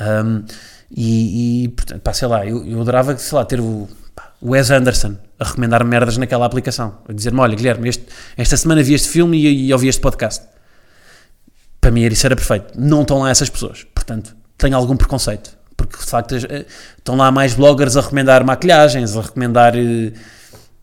Um, 0.01 0.45
e, 0.91 1.65
e, 1.65 1.69
portanto, 1.69 2.01
pá, 2.01 2.13
sei 2.13 2.29
lá, 2.29 2.47
eu, 2.47 2.65
eu 2.65 2.81
adorava, 2.81 3.17
sei 3.19 3.37
lá, 3.37 3.45
ter 3.45 3.61
o, 3.61 3.89
pá, 4.15 4.33
o 4.41 4.51
Wes 4.51 4.71
Anderson 4.71 5.17
a 5.39 5.45
recomendar 5.45 5.85
merdas 5.85 6.17
naquela 6.17 6.47
aplicação. 6.47 6.99
A 7.09 7.13
dizer-me, 7.13 7.41
olha, 7.41 7.55
Guilherme, 7.55 7.89
este, 7.89 8.07
esta 8.37 8.57
semana 8.57 8.83
vi 8.83 8.95
este 8.95 9.09
filme 9.09 9.39
e, 9.39 9.67
e 9.67 9.73
ouvi 9.73 9.89
este 9.89 10.01
podcast 10.01 10.43
para 11.87 11.93
mim 11.93 12.05
isso 12.05 12.27
era 12.27 12.35
perfeito. 12.35 12.73
Não 12.77 13.03
estão 13.03 13.21
lá 13.21 13.31
essas 13.31 13.49
pessoas, 13.49 13.87
portanto, 13.95 14.37
tenho 14.59 14.77
algum 14.77 14.97
preconceito. 14.97 15.57
Porque 15.77 15.97
de 15.97 16.05
facto 16.05 16.35
eh, 16.35 16.65
estão 16.99 17.17
lá 17.17 17.31
mais 17.31 17.55
bloggers 17.55 17.97
a 17.97 18.01
recomendar 18.01 18.45
maquilhagens, 18.45 19.17
a 19.17 19.21
recomendar. 19.21 19.77
Eh, 19.77 20.13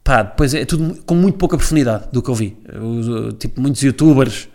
pá, 0.02 0.22
depois 0.22 0.54
é 0.54 0.64
tudo 0.64 1.02
com 1.04 1.14
muito 1.14 1.36
pouca 1.36 1.58
profundidade 1.58 2.04
do 2.10 2.22
que 2.22 2.30
eu 2.30 2.34
vi. 2.34 2.56
Eu, 2.72 3.32
tipo, 3.32 3.60
muitos 3.60 3.82
youtubers 3.82 4.48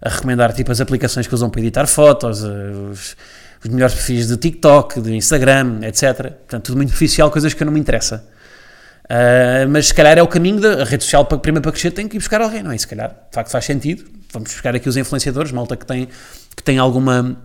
a 0.00 0.10
recomendar 0.10 0.52
tipo 0.52 0.70
as 0.70 0.80
aplicações 0.80 1.26
que 1.26 1.34
usam 1.34 1.50
para 1.50 1.60
editar 1.60 1.86
fotos, 1.86 2.44
eh, 2.44 2.48
os, 2.92 3.16
os 3.64 3.70
melhores 3.70 3.94
perfis 3.94 4.28
de 4.28 4.36
TikTok, 4.36 5.00
de 5.00 5.16
Instagram, 5.16 5.80
etc. 5.82 6.32
Portanto, 6.32 6.64
tudo 6.64 6.76
muito 6.76 6.90
superficial, 6.90 7.30
coisas 7.30 7.54
que 7.54 7.62
eu 7.62 7.66
não 7.66 7.72
me 7.72 7.80
interessa. 7.80 8.24
Uh, 9.08 9.66
mas 9.70 9.86
se 9.86 9.94
calhar 9.94 10.18
é 10.18 10.22
o 10.22 10.28
caminho 10.28 10.60
da 10.60 10.84
rede 10.84 11.02
social 11.02 11.24
para, 11.24 11.38
primeiro 11.38 11.62
para 11.62 11.72
crescer, 11.72 11.90
tem 11.90 12.06
que 12.06 12.16
ir 12.16 12.20
buscar 12.20 12.42
alguém, 12.42 12.62
não 12.62 12.70
é? 12.70 12.76
Se 12.76 12.86
calhar, 12.86 13.08
de 13.08 13.34
facto, 13.34 13.50
faz 13.50 13.64
sentido. 13.64 14.04
Vamos 14.32 14.52
buscar 14.52 14.76
aqui 14.76 14.86
os 14.86 14.96
influenciadores, 14.98 15.50
malta 15.50 15.76
que 15.76 15.86
tem, 15.86 16.08
que 16.54 16.62
tem 16.62 16.76
alguma, 16.76 17.40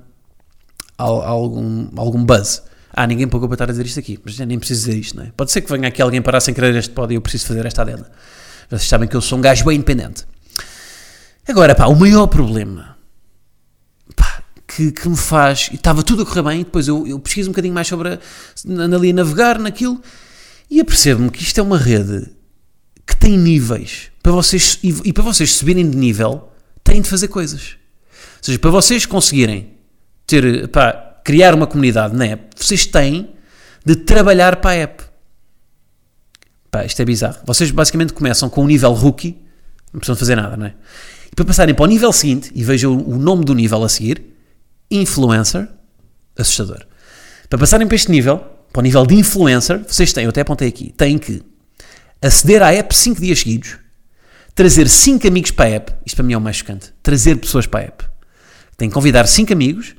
algum, 0.98 1.88
algum 1.96 2.24
buzz. 2.26 2.64
Ah, 2.92 3.08
ninguém 3.08 3.28
pagou 3.28 3.48
para 3.48 3.56
estar 3.56 3.66
a 3.66 3.72
dizer 3.72 3.86
isto 3.86 4.00
aqui, 4.00 4.20
mas 4.24 4.38
nem 4.40 4.60
preciso 4.60 4.86
dizer 4.86 5.00
isto, 5.00 5.16
não 5.16 5.24
é? 5.24 5.32
Pode 5.36 5.52
ser 5.52 5.62
que 5.62 5.72
venha 5.72 5.88
aqui 5.88 6.02
alguém 6.02 6.22
parar 6.22 6.42
sem 6.42 6.54
querer 6.54 6.76
este 6.76 6.92
pódio 6.92 7.16
e 7.16 7.18
eu 7.18 7.22
preciso 7.22 7.48
fazer 7.48 7.66
esta 7.66 7.82
adenda. 7.82 8.12
Vocês 8.70 8.88
sabem 8.88 9.08
que 9.08 9.16
eu 9.16 9.22
sou 9.22 9.38
um 9.38 9.42
gajo 9.42 9.64
bem 9.64 9.78
independente. 9.78 10.26
Agora, 11.48 11.74
pá, 11.74 11.88
o 11.88 11.96
maior 11.96 12.28
problema 12.28 12.98
pá, 14.16 14.44
que, 14.68 14.92
que 14.92 15.08
me 15.08 15.18
faz. 15.18 15.70
E 15.72 15.76
estava 15.76 16.04
tudo 16.04 16.24
a 16.24 16.26
correr 16.26 16.44
bem, 16.44 16.58
depois 16.60 16.88
eu, 16.88 17.08
eu 17.08 17.18
pesquiso 17.20 17.50
um 17.50 17.54
bocadinho 17.54 17.74
mais 17.74 17.88
sobre. 17.88 18.10
A, 18.10 18.20
ali 18.96 19.12
a 19.12 19.14
navegar 19.14 19.58
naquilo 19.58 20.02
e 20.74 20.80
apercebo-me 20.80 21.30
que 21.30 21.44
isto 21.44 21.60
é 21.60 21.62
uma 21.62 21.78
rede 21.78 22.32
que 23.06 23.16
tem 23.16 23.38
níveis. 23.38 24.10
Para 24.24 24.32
vocês, 24.32 24.80
e, 24.82 25.14
para 25.14 25.22
vocês 25.22 25.54
subirem 25.54 25.88
de 25.88 25.96
nível, 25.96 26.50
têm 26.84 27.00
de 27.00 27.08
fazer 27.08 27.28
coisas. 27.28 27.78
Ou 28.12 28.38
seja, 28.42 28.58
para 28.58 28.72
vocês 28.72 29.06
conseguirem 29.06 29.76
ter, 30.26 30.68
pá, 30.70 31.20
criar 31.24 31.54
uma 31.54 31.68
comunidade 31.68 32.16
na 32.16 32.26
app, 32.26 32.56
vocês 32.56 32.88
têm 32.88 33.36
de 33.86 33.98
trabalhar 33.98 34.56
para 34.56 34.72
a 34.72 34.74
app. 34.74 35.04
Pá, 36.72 36.84
isto 36.84 37.00
é 37.00 37.06
bizarro. 37.06 37.38
Vocês 37.46 37.70
basicamente 37.70 38.12
começam 38.12 38.50
com 38.50 38.64
o 38.64 38.68
nível 38.68 38.94
rookie, 38.94 39.38
não 39.94 40.00
precisam 40.00 40.16
fazer 40.16 40.36
nada, 40.36 40.58
não 40.58 40.66
é? 40.66 40.74
E 41.32 41.36
para 41.36 41.46
passarem 41.46 41.76
para 41.76 41.84
o 41.84 41.88
nível 41.88 42.12
seguinte, 42.12 42.52
e 42.56 42.64
vejam 42.64 42.98
o 42.98 43.20
nome 43.20 43.46
do 43.46 43.54
nível 43.54 43.84
a 43.84 43.90
seguir, 43.90 44.24
influencer, 44.90 45.70
assustador. 46.36 46.84
Para 47.48 47.60
passarem 47.60 47.86
para 47.86 47.96
este 47.96 48.10
nível, 48.10 48.44
para 48.74 48.80
o 48.80 48.84
nível 48.84 49.06
de 49.06 49.14
influencer, 49.14 49.84
vocês 49.88 50.12
têm, 50.12 50.24
eu 50.24 50.32
até 50.32 50.42
apontei 50.42 50.68
aqui, 50.68 50.92
têm 50.98 51.20
que 51.20 51.44
aceder 52.20 52.64
à 52.64 52.74
app 52.74 52.94
5 52.94 53.22
dias 53.22 53.40
seguidos, 53.40 53.78
trazer 54.56 54.90
5 54.90 55.28
amigos 55.28 55.52
para 55.52 55.66
a 55.66 55.70
app, 55.76 55.94
isto 56.04 56.16
para 56.16 56.26
mim 56.26 56.34
é 56.34 56.38
o 56.38 56.42
mais 56.42 56.58
chocante, 56.58 56.92
trazer 57.04 57.36
pessoas 57.38 57.68
para 57.68 57.82
a 57.82 57.84
app. 57.84 58.04
Têm 58.76 58.90
que 58.90 58.94
convidar 58.96 59.28
5 59.28 59.54
amigos, 59.54 59.96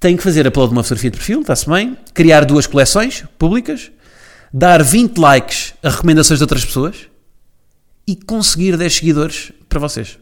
têm 0.00 0.16
que 0.16 0.22
fazer 0.22 0.44
upload 0.48 0.70
de 0.70 0.76
uma 0.76 0.82
fotografia 0.82 1.12
de 1.12 1.16
perfil, 1.16 1.42
está-se 1.42 1.70
bem, 1.70 1.96
criar 2.12 2.44
duas 2.44 2.66
coleções 2.66 3.24
públicas, 3.38 3.92
dar 4.52 4.82
20 4.82 5.16
likes 5.16 5.74
a 5.80 5.88
recomendações 5.88 6.40
de 6.40 6.42
outras 6.42 6.64
pessoas 6.64 6.96
e 8.04 8.16
conseguir 8.16 8.76
10 8.76 8.94
seguidores 8.94 9.52
para 9.68 9.78
vocês. 9.78 10.18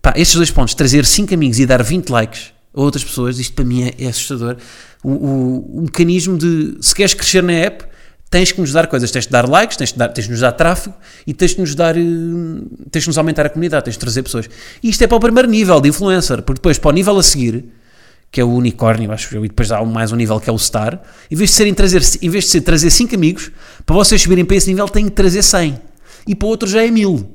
Pá, 0.00 0.14
estes 0.16 0.34
dois 0.34 0.50
pontos, 0.50 0.74
trazer 0.74 1.06
5 1.06 1.32
amigos 1.32 1.60
e 1.60 1.66
dar 1.66 1.80
20 1.80 2.08
likes 2.08 2.52
a 2.74 2.80
outras 2.80 3.04
pessoas, 3.04 3.38
isto 3.38 3.54
para 3.54 3.64
mim 3.64 3.84
é, 3.84 3.94
é 4.04 4.08
assustador. 4.08 4.56
O, 5.02 5.10
o, 5.10 5.78
o, 5.78 5.82
mecanismo 5.82 6.38
de, 6.38 6.76
se 6.80 6.94
queres 6.94 7.12
crescer 7.14 7.42
na 7.42 7.52
app, 7.52 7.84
tens 8.30 8.52
que 8.52 8.60
nos 8.60 8.72
dar 8.72 8.86
coisas, 8.86 9.10
tens 9.10 9.26
de 9.26 9.30
dar 9.30 9.48
likes, 9.48 9.76
tens 9.76 9.92
de, 9.92 9.98
dar, 9.98 10.08
tens 10.08 10.24
de 10.24 10.30
nos 10.30 10.40
dar 10.40 10.52
tráfego 10.52 10.96
e 11.26 11.34
tens 11.34 11.54
de 11.54 11.60
nos 11.60 11.74
dar, 11.74 11.96
eh, 11.96 12.02
tens 12.90 13.02
de 13.02 13.08
nos 13.08 13.18
aumentar 13.18 13.44
a 13.44 13.50
comunidade, 13.50 13.84
tens 13.84 13.94
de 13.94 13.98
trazer 13.98 14.22
pessoas. 14.22 14.48
E 14.82 14.88
isto 14.88 15.02
é 15.02 15.06
para 15.06 15.16
o 15.16 15.20
primeiro 15.20 15.48
nível 15.48 15.80
de 15.80 15.88
influencer, 15.88 16.40
porque 16.42 16.58
depois 16.58 16.78
para 16.78 16.88
o 16.90 16.92
nível 16.92 17.18
a 17.18 17.22
seguir, 17.22 17.64
que 18.30 18.40
é 18.40 18.44
o 18.44 18.48
unicórnio, 18.48 19.12
acho 19.12 19.36
eu, 19.36 19.44
e 19.44 19.48
depois 19.48 19.70
há 19.70 19.84
mais 19.84 20.10
um 20.12 20.16
nível 20.16 20.40
que 20.40 20.48
é 20.48 20.52
o 20.52 20.58
star, 20.58 21.02
em 21.30 21.36
vez 21.36 21.50
de, 21.50 21.56
serem 21.56 21.74
trazer, 21.74 22.00
em 22.22 22.30
vez 22.30 22.44
de 22.44 22.50
ser 22.50 22.62
trazer 22.62 22.90
5 22.90 23.14
amigos, 23.14 23.52
para 23.84 23.94
vocês 23.94 24.22
subirem 24.22 24.46
para 24.46 24.56
esse 24.56 24.68
nível 24.68 24.88
têm 24.88 25.04
que 25.04 25.10
trazer 25.10 25.42
100. 25.42 25.78
E 26.26 26.34
para 26.34 26.48
outro 26.48 26.66
já 26.66 26.82
é 26.82 26.90
1000. 26.90 27.28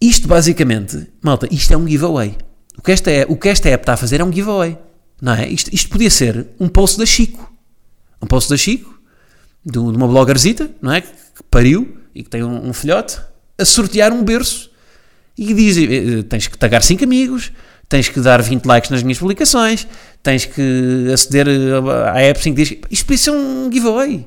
Isto 0.00 0.28
basicamente, 0.28 1.08
malta, 1.20 1.48
isto 1.50 1.72
é 1.72 1.76
um 1.76 1.88
giveaway. 1.88 2.36
O 2.78 2.82
que 2.82 2.92
esta, 2.92 3.10
é, 3.10 3.26
o 3.28 3.36
que 3.36 3.48
esta 3.48 3.68
app 3.70 3.82
está 3.82 3.94
a 3.94 3.96
fazer 3.96 4.20
é 4.20 4.24
um 4.24 4.32
giveaway. 4.32 4.78
Não 5.24 5.32
é? 5.32 5.48
Isto, 5.48 5.74
isto 5.74 5.88
podia 5.88 6.10
ser 6.10 6.48
um 6.60 6.68
post 6.68 6.98
da 6.98 7.06
Chico. 7.06 7.50
Um 8.20 8.26
post 8.26 8.50
da 8.50 8.58
Chico, 8.58 9.00
de, 9.64 9.78
uma 9.78 10.06
bloggerzita, 10.06 10.70
não 10.82 10.92
é? 10.92 11.00
Que 11.00 11.42
pariu 11.50 11.96
e 12.14 12.22
que 12.22 12.28
tem 12.28 12.44
um, 12.44 12.68
um 12.68 12.74
filhote, 12.74 13.18
a 13.56 13.64
sortear 13.64 14.12
um 14.12 14.22
berço. 14.22 14.70
E 15.38 15.54
diz: 15.54 15.78
eh, 15.78 16.22
tens 16.24 16.46
que 16.46 16.58
tagar 16.58 16.82
5 16.82 17.02
amigos, 17.04 17.52
tens 17.88 18.06
que 18.06 18.20
dar 18.20 18.42
20 18.42 18.66
likes 18.66 18.90
nas 18.90 19.02
minhas 19.02 19.18
publicações, 19.18 19.88
tens 20.22 20.44
que 20.44 21.10
aceder 21.10 21.48
à 22.12 22.20
app 22.20 22.42
5 22.42 22.54
dias. 22.54 22.74
Isto 22.90 23.06
podia 23.06 23.18
ser 23.18 23.30
um 23.30 23.72
giveaway. 23.72 24.26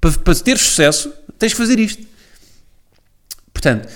Para, 0.00 0.12
para 0.12 0.34
ter 0.36 0.56
sucesso, 0.56 1.12
tens 1.38 1.52
que 1.52 1.58
fazer 1.58 1.78
isto. 1.78 2.02
Portanto 3.52 3.88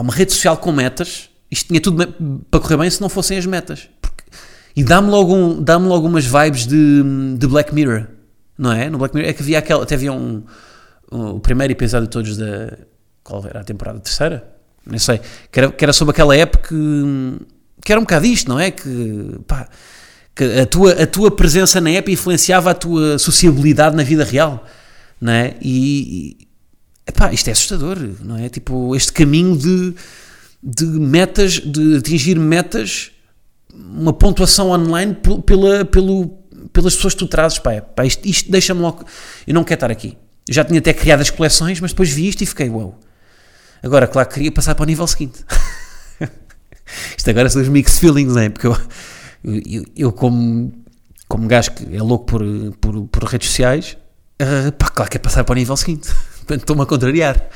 uma 0.00 0.12
rede 0.12 0.32
social 0.32 0.56
com 0.56 0.72
metas, 0.72 1.28
isto 1.50 1.68
tinha 1.68 1.80
tudo 1.80 2.06
para 2.50 2.60
correr 2.60 2.78
bem 2.78 2.88
se 2.88 3.00
não 3.00 3.10
fossem 3.10 3.36
as 3.36 3.44
metas. 3.44 3.88
E 4.74 4.82
dá-me 4.82 5.10
logo, 5.10 5.34
um, 5.34 5.62
dá 5.62 5.76
logo 5.76 6.06
umas 6.06 6.24
vibes 6.24 6.66
de, 6.66 7.02
de 7.36 7.46
Black 7.46 7.74
Mirror, 7.74 8.06
não 8.56 8.72
é? 8.72 8.88
No 8.88 8.98
Black 8.98 9.14
Mirror 9.14 9.30
é 9.30 9.32
que 9.32 9.42
havia 9.42 9.58
aquela, 9.58 9.82
até 9.82 9.94
havia 9.94 10.12
um, 10.12 10.42
um 11.10 11.36
o 11.36 11.40
primeiro 11.40 11.72
episódio 11.72 12.06
de 12.06 12.12
todos 12.12 12.36
da, 12.36 12.78
qual 13.22 13.44
era 13.46 13.60
a 13.60 13.64
temporada 13.64 14.00
terceira? 14.00 14.48
Não 14.84 14.98
sei, 14.98 15.20
que 15.50 15.60
era, 15.60 15.70
que 15.70 15.84
era 15.84 15.92
sobre 15.92 16.12
aquela 16.12 16.36
época 16.36 16.68
que, 16.68 17.46
que 17.84 17.92
era 17.92 18.00
um 18.00 18.04
bocado 18.04 18.26
isto, 18.26 18.48
não 18.48 18.58
é? 18.58 18.70
Que, 18.70 19.38
pá, 19.46 19.68
que 20.34 20.44
a 20.44 20.66
tua, 20.66 20.92
a 20.92 21.06
tua 21.06 21.30
presença 21.30 21.80
na 21.80 21.90
app 21.90 22.10
influenciava 22.10 22.70
a 22.70 22.74
tua 22.74 23.18
sociabilidade 23.18 23.94
na 23.94 24.02
vida 24.02 24.24
real, 24.24 24.66
não 25.20 25.32
é? 25.32 25.54
E, 25.60 26.48
Epá, 27.06 27.32
isto 27.32 27.48
é 27.48 27.52
assustador, 27.52 27.98
não 28.20 28.36
é? 28.36 28.48
Tipo, 28.48 28.94
este 28.94 29.12
caminho 29.12 29.56
de, 29.56 29.94
de 30.62 30.84
metas, 30.84 31.54
de 31.54 31.96
atingir 31.96 32.38
metas, 32.38 33.10
uma 33.74 34.12
pontuação 34.12 34.70
online 34.70 35.16
pela, 35.46 35.84
pelo, 35.84 36.28
pelas 36.72 36.94
pessoas 36.94 37.14
que 37.14 37.20
tu 37.20 37.26
trazes, 37.26 37.58
pá, 37.58 37.80
pá 37.80 38.04
isto, 38.04 38.26
isto 38.26 38.50
deixa-me 38.50 38.80
logo. 38.80 39.04
Eu 39.46 39.54
não 39.54 39.64
quero 39.64 39.76
estar 39.76 39.90
aqui. 39.90 40.16
Eu 40.48 40.54
já 40.54 40.64
tinha 40.64 40.78
até 40.78 40.92
criado 40.92 41.20
as 41.20 41.30
coleções, 41.30 41.80
mas 41.80 41.92
depois 41.92 42.10
vi 42.10 42.28
isto 42.28 42.42
e 42.42 42.46
fiquei, 42.46 42.68
uau. 42.68 42.80
Wow. 42.80 42.98
Agora, 43.82 44.06
claro 44.06 44.28
que 44.28 44.34
queria 44.34 44.52
passar 44.52 44.74
para 44.74 44.84
o 44.84 44.86
nível 44.86 45.06
seguinte. 45.06 45.44
isto 47.16 47.30
agora 47.30 47.48
são 47.48 47.60
os 47.60 47.68
mixed 47.68 47.98
feelings, 47.98 48.36
é? 48.36 48.48
Porque 48.48 48.66
eu, 48.66 48.76
eu, 49.44 49.84
eu 49.96 50.12
como, 50.12 50.72
como 51.28 51.48
gajo 51.48 51.72
que 51.72 51.96
é 51.96 52.00
louco 52.00 52.26
por, 52.26 52.42
por, 52.80 53.08
por 53.08 53.24
redes 53.24 53.48
sociais, 53.48 53.96
uh, 54.40 54.70
pá, 54.72 54.88
claro 54.88 55.10
que 55.10 55.16
é 55.16 55.20
passar 55.20 55.42
para 55.42 55.52
o 55.52 55.56
nível 55.56 55.76
seguinte. 55.76 56.08
Portanto, 56.38 56.60
estou-me 56.60 56.82
a 56.82 56.86
contrariar. 56.86 57.48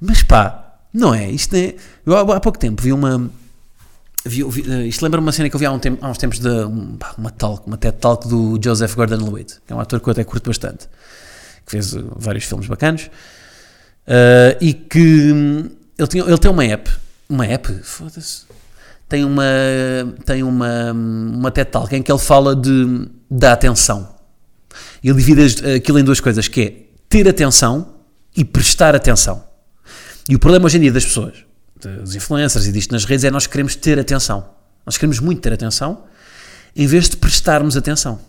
Mas 0.00 0.22
pá, 0.22 0.78
não 0.92 1.14
é? 1.14 1.30
Isto 1.30 1.56
é. 1.56 1.74
Eu 2.06 2.16
há 2.16 2.40
pouco 2.40 2.58
tempo 2.58 2.82
vi 2.82 2.92
uma. 2.92 3.30
Vi, 4.24 4.42
vi, 4.44 4.70
eh, 4.70 4.86
isto 4.86 5.02
lembra 5.02 5.18
uma 5.18 5.32
cena 5.32 5.48
que 5.48 5.56
eu 5.56 5.58
vi 5.58 5.64
há, 5.64 5.72
um 5.72 5.78
tempo, 5.78 6.04
há 6.04 6.10
uns 6.10 6.18
tempos 6.18 6.38
de 6.38 6.48
um, 6.48 6.98
uma 7.16 7.30
talk, 7.30 7.66
uma 7.66 7.78
TED 7.78 7.96
Talk 7.98 8.28
do 8.28 8.60
Joseph 8.62 8.94
Gordon-Levitt, 8.94 9.60
que 9.66 9.72
é 9.72 9.76
um 9.76 9.80
ator 9.80 9.98
que 9.98 10.08
eu 10.08 10.12
até 10.12 10.24
curto 10.24 10.50
bastante, 10.50 10.88
que 11.64 11.70
fez 11.70 11.94
eh, 11.94 12.02
vários 12.16 12.44
filmes 12.44 12.66
bacanos, 12.66 13.04
uh, 14.06 14.56
e 14.60 14.74
que 14.74 15.32
hum, 15.32 15.70
ele, 15.98 16.08
tinha, 16.08 16.22
ele 16.24 16.36
tem 16.36 16.50
uma 16.50 16.64
app, 16.64 16.90
uma 17.30 17.46
app, 17.46 17.72
foda-se, 17.82 18.42
tem 19.08 19.24
uma, 19.24 19.42
tem 20.26 20.42
uma, 20.42 20.92
uma 20.92 21.50
TED 21.50 21.70
Talk 21.70 21.96
em 21.96 22.02
que 22.02 22.12
ele 22.12 22.18
fala 22.18 22.54
de, 22.54 23.08
da 23.30 23.54
atenção. 23.54 24.16
Ele 25.02 25.16
divide 25.16 25.66
aquilo 25.76 25.98
em 25.98 26.04
duas 26.04 26.20
coisas, 26.20 26.46
que 26.46 26.60
é 26.60 26.74
ter 27.08 27.26
atenção 27.26 27.94
e 28.36 28.44
prestar 28.44 28.94
atenção. 28.94 29.42
E 30.28 30.36
o 30.36 30.38
problema 30.38 30.66
hoje 30.66 30.76
em 30.76 30.82
dia 30.82 30.92
das 30.92 31.04
pessoas, 31.04 31.44
dos 31.88 32.14
influencers 32.14 32.66
e 32.66 32.72
disto 32.72 32.92
nas 32.92 33.04
redes, 33.04 33.24
é 33.24 33.30
nós 33.30 33.46
queremos 33.46 33.74
ter 33.74 33.98
atenção. 33.98 34.48
Nós 34.84 34.96
queremos 34.96 35.20
muito 35.20 35.40
ter 35.40 35.52
atenção, 35.52 36.04
em 36.74 36.86
vez 36.86 37.08
de 37.08 37.16
prestarmos 37.16 37.76
atenção. 37.76 38.20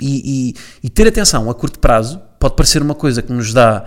E, 0.00 0.54
e, 0.54 0.86
e, 0.86 0.88
ter 0.88 1.06
atenção 1.06 1.50
a 1.50 1.54
curto 1.54 1.78
prazo 1.78 2.20
pode 2.38 2.56
parecer 2.56 2.80
uma 2.80 2.94
coisa 2.94 3.20
que 3.20 3.30
nos 3.32 3.52
dá, 3.52 3.84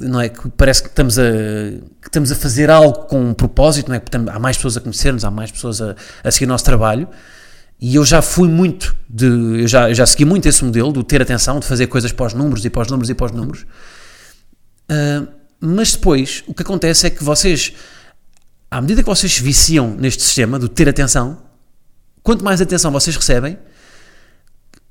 não 0.00 0.20
é? 0.20 0.30
Que 0.30 0.48
parece 0.50 0.82
que 0.82 0.88
estamos 0.88 1.18
a, 1.18 1.22
que 1.22 2.08
estamos 2.08 2.32
a 2.32 2.34
fazer 2.34 2.70
algo 2.70 3.06
com 3.06 3.20
um 3.20 3.34
propósito, 3.34 3.88
não 3.88 3.96
é? 3.96 4.00
Porque 4.00 4.16
há 4.16 4.38
mais 4.38 4.56
pessoas 4.56 4.78
a 4.78 4.80
conhecer-nos, 4.80 5.24
há 5.24 5.30
mais 5.30 5.50
pessoas 5.50 5.82
a, 5.82 5.94
a 6.24 6.30
seguir 6.30 6.46
o 6.46 6.48
nosso 6.48 6.64
trabalho. 6.64 7.08
E 7.78 7.96
eu 7.96 8.04
já 8.04 8.22
fui 8.22 8.48
muito 8.48 8.96
de. 9.08 9.26
Eu 9.26 9.68
já, 9.68 9.90
eu 9.90 9.94
já 9.94 10.06
segui 10.06 10.24
muito 10.24 10.48
esse 10.48 10.64
modelo 10.64 10.92
de 10.92 11.02
ter 11.02 11.20
atenção, 11.20 11.58
de 11.58 11.66
fazer 11.66 11.88
coisas 11.88 12.14
os 12.16 12.32
números 12.32 12.64
e 12.64 12.72
os 12.74 12.88
números 12.88 13.10
e 13.10 13.16
os 13.20 13.32
números. 13.32 13.66
Uh, 14.88 15.41
mas 15.64 15.92
depois, 15.92 16.42
o 16.46 16.52
que 16.52 16.62
acontece 16.62 17.06
é 17.06 17.10
que 17.10 17.22
vocês, 17.22 17.72
à 18.68 18.80
medida 18.80 19.02
que 19.02 19.08
vocês 19.08 19.38
viciam 19.38 19.94
neste 19.94 20.22
sistema 20.22 20.58
do 20.58 20.68
ter 20.68 20.88
atenção, 20.88 21.40
quanto 22.22 22.44
mais 22.44 22.60
atenção 22.60 22.90
vocês 22.90 23.14
recebem, 23.14 23.56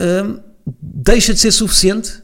uh, 0.01 0.41
deixa 0.81 1.34
de 1.34 1.41
ser 1.41 1.51
suficiente 1.51 2.23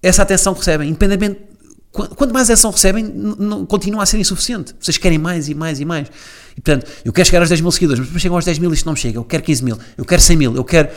essa 0.00 0.22
atenção 0.22 0.54
que 0.54 0.60
recebem, 0.60 0.88
independentemente 0.88 1.52
Quanto 1.92 2.32
mais 2.32 2.48
ação 2.48 2.70
recebem, 2.70 3.04
não, 3.04 3.66
continua 3.66 4.02
a 4.02 4.06
ser 4.06 4.18
insuficiente. 4.18 4.74
Vocês 4.80 4.96
querem 4.96 5.18
mais 5.18 5.50
e 5.50 5.54
mais 5.54 5.78
e 5.78 5.84
mais. 5.84 6.08
E 6.56 6.60
portanto, 6.62 6.90
eu 7.04 7.12
quero 7.12 7.26
chegar 7.26 7.40
aos 7.40 7.50
10 7.50 7.60
mil 7.60 7.70
seguidores, 7.70 7.98
mas 7.98 8.08
depois 8.08 8.22
chegam 8.22 8.36
aos 8.36 8.46
10 8.46 8.58
mil 8.60 8.70
e 8.70 8.74
isto 8.74 8.86
não 8.86 8.96
chega. 8.96 9.18
Eu 9.18 9.24
quero 9.24 9.42
15 9.42 9.62
mil, 9.62 9.78
eu 9.98 10.04
quero 10.06 10.22
100 10.22 10.36
mil, 10.38 10.56
eu 10.56 10.64
quero. 10.64 10.88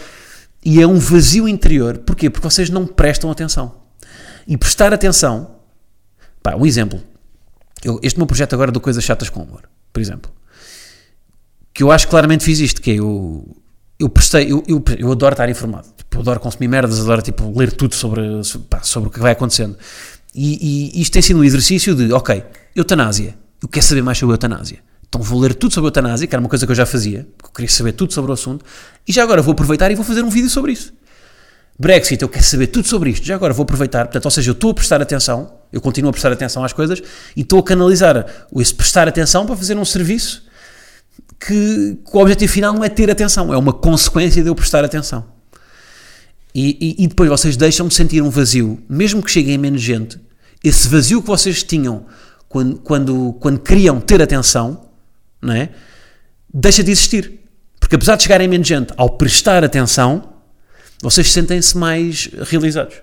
E 0.63 0.81
é 0.81 0.87
um 0.87 0.97
vazio 0.97 1.49
interior. 1.49 1.97
Porquê? 1.97 2.29
Porque 2.29 2.47
vocês 2.47 2.69
não 2.69 2.87
prestam 2.87 3.29
atenção. 3.29 3.75
E 4.47 4.55
prestar 4.55 4.93
atenção. 4.93 5.54
Pá, 6.45 6.55
um 6.55 6.63
exemplo. 6.63 7.01
Eu, 7.83 7.99
este 8.03 8.19
meu 8.19 8.27
projeto 8.27 8.53
agora 8.53 8.71
do 8.71 8.79
Coisas 8.79 9.03
Chatas 9.03 9.29
com 9.29 9.41
Humor, 9.41 9.63
por 9.91 9.99
exemplo. 9.99 10.31
Que 11.73 11.81
eu 11.81 11.91
acho 11.91 12.07
claramente 12.07 12.43
fiz 12.43 12.59
isto, 12.59 12.83
que 12.83 12.91
é 12.91 12.99
eu, 12.99 13.57
eu 13.97 14.07
prestei, 14.07 14.51
eu, 14.51 14.63
eu, 14.67 14.83
eu 14.99 15.11
adoro 15.11 15.33
estar 15.33 15.49
informado. 15.49 15.87
Tipo, 15.97 16.17
eu 16.17 16.21
adoro 16.21 16.39
consumir 16.39 16.67
merdas, 16.67 16.99
adoro 16.99 17.23
tipo, 17.23 17.51
ler 17.57 17.71
tudo 17.71 17.95
sobre, 17.95 18.21
pá, 18.69 18.83
sobre 18.83 19.09
o 19.09 19.11
que 19.11 19.19
vai 19.19 19.31
acontecendo. 19.31 19.75
E, 20.35 20.91
e, 20.93 21.01
isto 21.01 21.13
tem 21.13 21.21
sido 21.23 21.39
um 21.39 21.43
exercício 21.43 21.95
de, 21.95 22.13
ok, 22.13 22.43
eutanásia. 22.75 23.35
Eu 23.59 23.67
quero 23.67 23.83
saber 23.83 24.03
mais 24.03 24.19
sobre 24.19 24.35
eutanásia. 24.35 24.83
Então 25.09 25.23
vou 25.23 25.39
ler 25.39 25.55
tudo 25.55 25.73
sobre 25.73 25.87
eutanásia, 25.87 26.27
que 26.27 26.35
era 26.35 26.39
uma 26.39 26.49
coisa 26.49 26.67
que 26.67 26.71
eu 26.71 26.75
já 26.75 26.85
fazia, 26.85 27.27
porque 27.39 27.49
eu 27.49 27.53
queria 27.55 27.71
saber 27.71 27.93
tudo 27.93 28.13
sobre 28.13 28.29
o 28.29 28.35
assunto, 28.35 28.63
e 29.07 29.11
já 29.11 29.23
agora 29.23 29.41
vou 29.41 29.53
aproveitar 29.53 29.89
e 29.89 29.95
vou 29.95 30.05
fazer 30.05 30.21
um 30.21 30.29
vídeo 30.29 30.51
sobre 30.51 30.73
isso. 30.73 30.93
Brexit, 31.77 32.21
eu 32.21 32.29
quero 32.29 32.43
saber 32.43 32.67
tudo 32.67 32.87
sobre 32.87 33.09
isto. 33.09 33.25
Já 33.25 33.35
agora 33.35 33.53
vou 33.53 33.63
aproveitar. 33.63 34.05
Portanto, 34.05 34.25
ou 34.25 34.31
seja, 34.31 34.49
eu 34.49 34.53
estou 34.53 34.71
a 34.71 34.73
prestar 34.73 35.01
atenção, 35.01 35.53
eu 35.71 35.81
continuo 35.81 36.09
a 36.09 36.11
prestar 36.13 36.31
atenção 36.31 36.63
às 36.63 36.71
coisas 36.71 37.01
e 37.35 37.41
estou 37.41 37.59
a 37.59 37.63
canalizar 37.63 38.25
esse 38.57 38.73
prestar 38.73 39.07
atenção 39.07 39.45
para 39.45 39.55
fazer 39.57 39.77
um 39.77 39.83
serviço 39.83 40.43
que, 41.39 41.97
que 42.09 42.17
o 42.17 42.19
objetivo 42.19 42.51
final 42.51 42.73
não 42.73 42.83
é 42.83 42.89
ter 42.89 43.11
atenção, 43.11 43.53
é 43.53 43.57
uma 43.57 43.73
consequência 43.73 44.41
de 44.41 44.49
eu 44.49 44.55
prestar 44.55 44.85
atenção. 44.85 45.25
E, 46.53 46.95
e, 46.99 47.03
e 47.03 47.07
depois 47.07 47.29
vocês 47.29 47.57
deixam 47.57 47.87
de 47.87 47.93
sentir 47.93 48.21
um 48.21 48.29
vazio, 48.29 48.81
mesmo 48.87 49.21
que 49.21 49.29
cheguem 49.29 49.57
menos 49.57 49.81
gente, 49.81 50.17
esse 50.63 50.87
vazio 50.87 51.21
que 51.21 51.27
vocês 51.27 51.61
tinham 51.61 52.05
quando, 52.47 52.77
quando, 52.77 53.33
quando 53.41 53.59
queriam 53.59 53.99
ter 53.99 54.21
atenção, 54.21 54.85
não 55.41 55.53
é? 55.53 55.69
deixa 56.53 56.81
de 56.81 56.91
existir. 56.91 57.41
Porque 57.79 57.95
apesar 57.95 58.15
de 58.15 58.23
chegarem 58.23 58.47
menos 58.47 58.65
gente, 58.65 58.93
ao 58.95 59.09
prestar 59.09 59.63
atenção, 59.63 60.34
vocês 61.01 61.31
sentem-se 61.31 61.77
mais 61.77 62.29
realizados. 62.49 62.95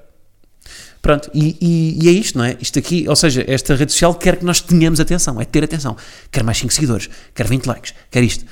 Pronto, 1.03 1.29
e, 1.35 1.57
e, 1.61 2.05
e, 2.05 2.09
é 2.09 2.13
isto, 2.13 2.39
não 2.39 2.45
é? 2.45 2.57
Isto 2.61 2.79
aqui, 2.79 3.07
ou 3.09 3.17
seja, 3.17 3.45
esta 3.49 3.75
rede 3.75 3.91
social 3.91 4.15
quer 4.15 4.37
que 4.37 4.45
nós 4.45 4.61
tenhamos 4.61 5.01
atenção, 5.01 5.41
é 5.41 5.45
ter 5.45 5.65
atenção. 5.65 5.97
Quer 6.31 6.45
mais 6.45 6.59
5 6.59 6.73
seguidores, 6.73 7.11
quer 7.35 7.49
20 7.49 7.67
likes, 7.67 7.93
quer 8.09 8.23
isto. 8.23 8.45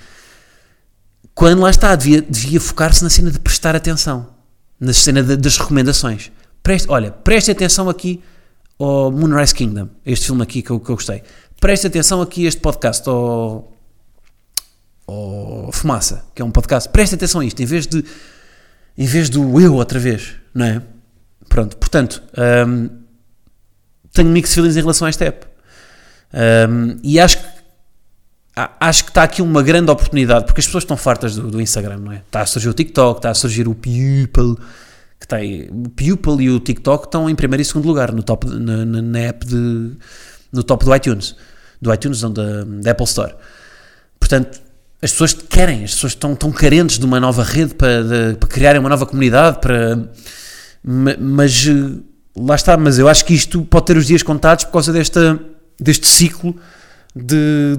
Quando 1.33 1.61
lá 1.61 1.71
está, 1.71 1.95
devia, 1.95 2.21
devia 2.21 2.61
focar-se 2.61 3.05
na 3.05 3.09
cena 3.09 3.31
de 3.31 3.39
prestar 3.39 3.77
atenção, 3.77 4.35
na 4.81 4.93
cena 4.93 5.23
de, 5.23 5.37
das 5.37 5.59
recomendações. 5.59 6.33
Preste, 6.61 6.91
olha, 6.91 7.13
preste 7.13 7.53
atenção 7.53 7.89
aqui 7.89 8.21
ao 8.77 9.13
Moonrise 9.13 9.55
Kingdom, 9.55 9.89
este 10.05 10.27
filme 10.27 10.43
aqui 10.43 10.61
que 10.61 10.71
eu, 10.71 10.81
que 10.81 10.91
eu 10.91 10.97
gostei. 10.97 11.23
Preste 11.61 11.87
atenção 11.87 12.21
aqui 12.21 12.47
a 12.47 12.49
este 12.49 12.61
podcast, 12.61 13.09
ao, 13.09 13.73
ao 15.07 15.71
Fumaça, 15.73 16.25
que 16.35 16.43
é 16.43 16.45
um 16.45 16.51
podcast. 16.51 16.89
Preste 16.89 17.15
atenção 17.15 17.43
a 17.43 17.45
isto, 17.45 17.63
em 17.63 17.67
vez 17.67 17.87
de 17.87 18.05
em 19.01 19.07
vez 19.07 19.31
do 19.31 19.59
eu 19.59 19.75
outra 19.77 19.99
vez, 19.99 20.35
não 20.55 20.67
é? 20.67 20.83
Pronto, 21.49 21.75
portanto, 21.79 22.23
um, 22.69 22.91
tenho 24.13 24.29
mixed 24.29 24.55
feelings 24.55 24.77
em 24.77 24.81
relação 24.81 25.07
a 25.07 25.09
esta 25.09 25.25
app. 25.25 25.47
Um, 26.69 26.99
e 27.03 27.19
acho 27.19 27.39
que 27.39 27.61
acho 28.79 29.05
que 29.05 29.11
está 29.11 29.23
aqui 29.23 29.41
uma 29.41 29.63
grande 29.63 29.91
oportunidade, 29.91 30.45
porque 30.45 30.61
as 30.61 30.67
pessoas 30.67 30.85
estão 30.85 30.99
fartas 30.99 31.35
do, 31.35 31.51
do, 31.51 31.63
Instagram, 31.63 31.97
não 31.97 32.13
é? 32.13 32.17
Está 32.17 32.43
a 32.43 32.47
surgir 32.47 32.69
o 32.69 32.75
TikTok, 32.75 33.21
está 33.21 33.31
a 33.31 33.35
surgir 33.35 33.67
o 33.67 33.75
Pupil, 33.75 34.57
que 35.19 35.25
está 35.25 35.37
aí. 35.37 35.71
O 35.71 35.89
Pupil 35.89 36.41
e 36.43 36.51
o 36.51 36.61
TikTok 36.61 37.07
estão 37.07 37.31
em 37.31 37.35
primeiro 37.35 37.63
e 37.63 37.65
segundo 37.65 37.87
lugar 37.87 38.13
no 38.13 38.23
top, 38.23 38.47
na, 38.47 38.85
na, 38.85 39.01
na 39.01 39.19
app 39.21 39.47
de, 39.47 39.93
no 40.53 40.63
top 40.63 40.85
do 40.85 40.95
iTunes, 40.95 41.35
do 41.81 41.95
iTunes, 41.95 42.21
não, 42.21 42.31
da, 42.31 42.65
da 42.65 42.91
Apple 42.91 43.07
Store. 43.07 43.35
Portanto, 44.19 44.61
as 45.03 45.13
pessoas 45.13 45.33
querem, 45.33 45.85
as 45.85 45.95
pessoas 45.95 46.13
estão, 46.13 46.33
estão 46.35 46.53
carentes 46.53 46.99
de 46.99 47.05
uma 47.05 47.19
nova 47.19 47.43
rede 47.43 47.75
para, 47.75 48.03
de, 48.03 48.37
para 48.37 48.49
criarem 48.49 48.81
uma 48.81 48.89
nova 48.89 49.07
comunidade, 49.07 49.59
para, 49.61 50.11
mas 50.83 51.67
eh, 51.67 52.01
lá 52.37 52.55
está, 52.55 52.77
mas 52.77 52.99
eu 52.99 53.09
acho 53.09 53.25
que 53.25 53.35
isto 53.35 53.63
pode 53.63 53.87
ter 53.87 53.97
os 53.97 54.07
dias 54.07 54.23
contados 54.23 54.65
por 54.65 54.73
causa 54.73 54.93
desta, 54.93 55.41
deste 55.81 56.07
ciclo 56.07 56.55
de, 57.15 57.79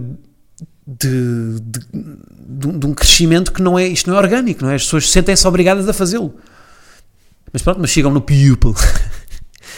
de, 0.85 1.59
de, 1.61 2.77
de 2.77 2.87
um 2.87 2.93
crescimento 2.93 3.51
que 3.51 3.61
não 3.61 3.77
é, 3.77 3.87
isto 3.87 4.09
não 4.09 4.17
é 4.17 4.19
orgânico, 4.19 4.63
não 4.63 4.71
é? 4.71 4.75
As 4.75 4.83
pessoas 4.83 5.09
sentem-se 5.09 5.47
obrigadas 5.47 5.87
a 5.87 5.93
fazê-lo. 5.93 6.35
Mas 7.53 7.61
pronto, 7.61 7.79
mas 7.79 7.89
chegam 7.89 8.11
no 8.11 8.21
pupil. 8.21 8.57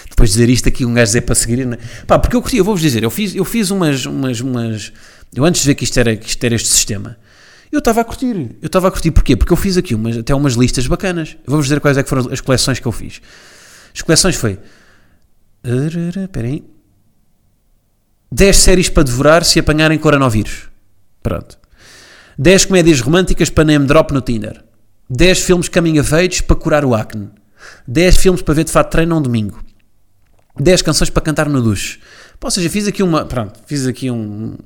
Depois 0.09 0.29
de 0.29 0.35
dizer 0.35 0.49
isto 0.49 0.69
aqui, 0.69 0.85
um 0.85 0.93
gajo 0.93 1.07
dizer 1.07 1.21
para 1.21 1.35
seguir. 1.35 1.65
Não 1.65 1.73
é? 1.73 1.79
Pá, 2.05 2.19
porque 2.19 2.35
eu 2.35 2.41
curti, 2.41 2.57
eu 2.57 2.63
vou-vos 2.63 2.81
dizer, 2.81 3.03
eu 3.03 3.09
fiz, 3.09 3.35
eu 3.35 3.43
fiz 3.43 3.71
umas, 3.71 4.05
umas, 4.05 4.39
umas. 4.39 4.93
Eu 5.35 5.43
antes 5.43 5.61
de 5.61 5.67
ver 5.67 5.75
que 5.75 5.83
isto 5.83 5.99
era, 5.99 6.15
que 6.15 6.27
isto 6.27 6.43
era 6.43 6.55
este 6.55 6.69
sistema, 6.69 7.17
eu 7.73 7.79
estava 7.79 8.01
a 8.01 8.03
curtir. 8.03 8.55
Eu 8.61 8.67
estava 8.67 8.87
a 8.87 8.91
curtir. 8.91 9.09
Porquê? 9.09 9.35
Porque 9.35 9.51
eu 9.51 9.57
fiz 9.57 9.77
aqui 9.77 9.95
umas, 9.95 10.15
até 10.15 10.33
umas 10.35 10.53
listas 10.53 10.85
bacanas. 10.85 11.35
Vamos 11.45 11.65
dizer 11.65 11.79
quais 11.79 11.97
é 11.97 12.03
que 12.03 12.09
foram 12.09 12.31
as 12.31 12.39
coleções 12.39 12.79
que 12.79 12.85
eu 12.85 12.91
fiz. 12.91 13.19
As 13.93 14.01
coleções 14.03 14.35
foi... 14.35 14.59
Espera 16.23 16.47
aí. 16.47 16.63
10 18.31 18.57
séries 18.57 18.89
para 18.89 19.01
devorar 19.03 19.43
se 19.43 19.59
apanharem 19.59 19.97
coronavírus. 19.97 20.69
Pronto. 21.23 21.57
10 22.37 22.65
comédias 22.65 23.01
românticas 23.01 23.49
para 23.49 23.63
name 23.63 23.87
drop 23.87 24.13
no 24.13 24.21
Tinder. 24.21 24.63
10 25.09 25.39
filmes 25.39 25.67
coming 25.67 25.99
of 25.99 26.13
age 26.13 26.43
para 26.43 26.55
curar 26.55 26.85
o 26.85 26.93
acne. 26.93 27.29
10 27.87 28.17
filmes 28.17 28.41
para 28.43 28.53
ver 28.53 28.65
de 28.65 28.71
fato 28.71 28.91
treino 28.91 29.17
um 29.17 29.21
domingo. 29.21 29.59
10 30.59 30.83
canções 30.83 31.09
para 31.09 31.23
cantar 31.23 31.49
no 31.49 31.59
duche. 31.59 31.99
Ou 32.39 32.51
seja, 32.51 32.69
fiz 32.69 32.87
aqui 32.87 33.01
uma. 33.01 33.25
Pronto, 33.25 33.59
fiz 33.65 33.87
aqui 33.87 34.11
um, 34.11 34.57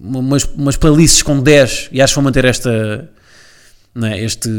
umas, 0.00 0.44
umas 0.44 0.76
playlists 0.76 1.22
com 1.22 1.40
10 1.40 1.90
e 1.92 2.02
acho 2.02 2.12
que 2.12 2.16
vou 2.16 2.24
manter 2.24 2.44
esta, 2.44 3.08
é, 4.02 4.22
este, 4.22 4.50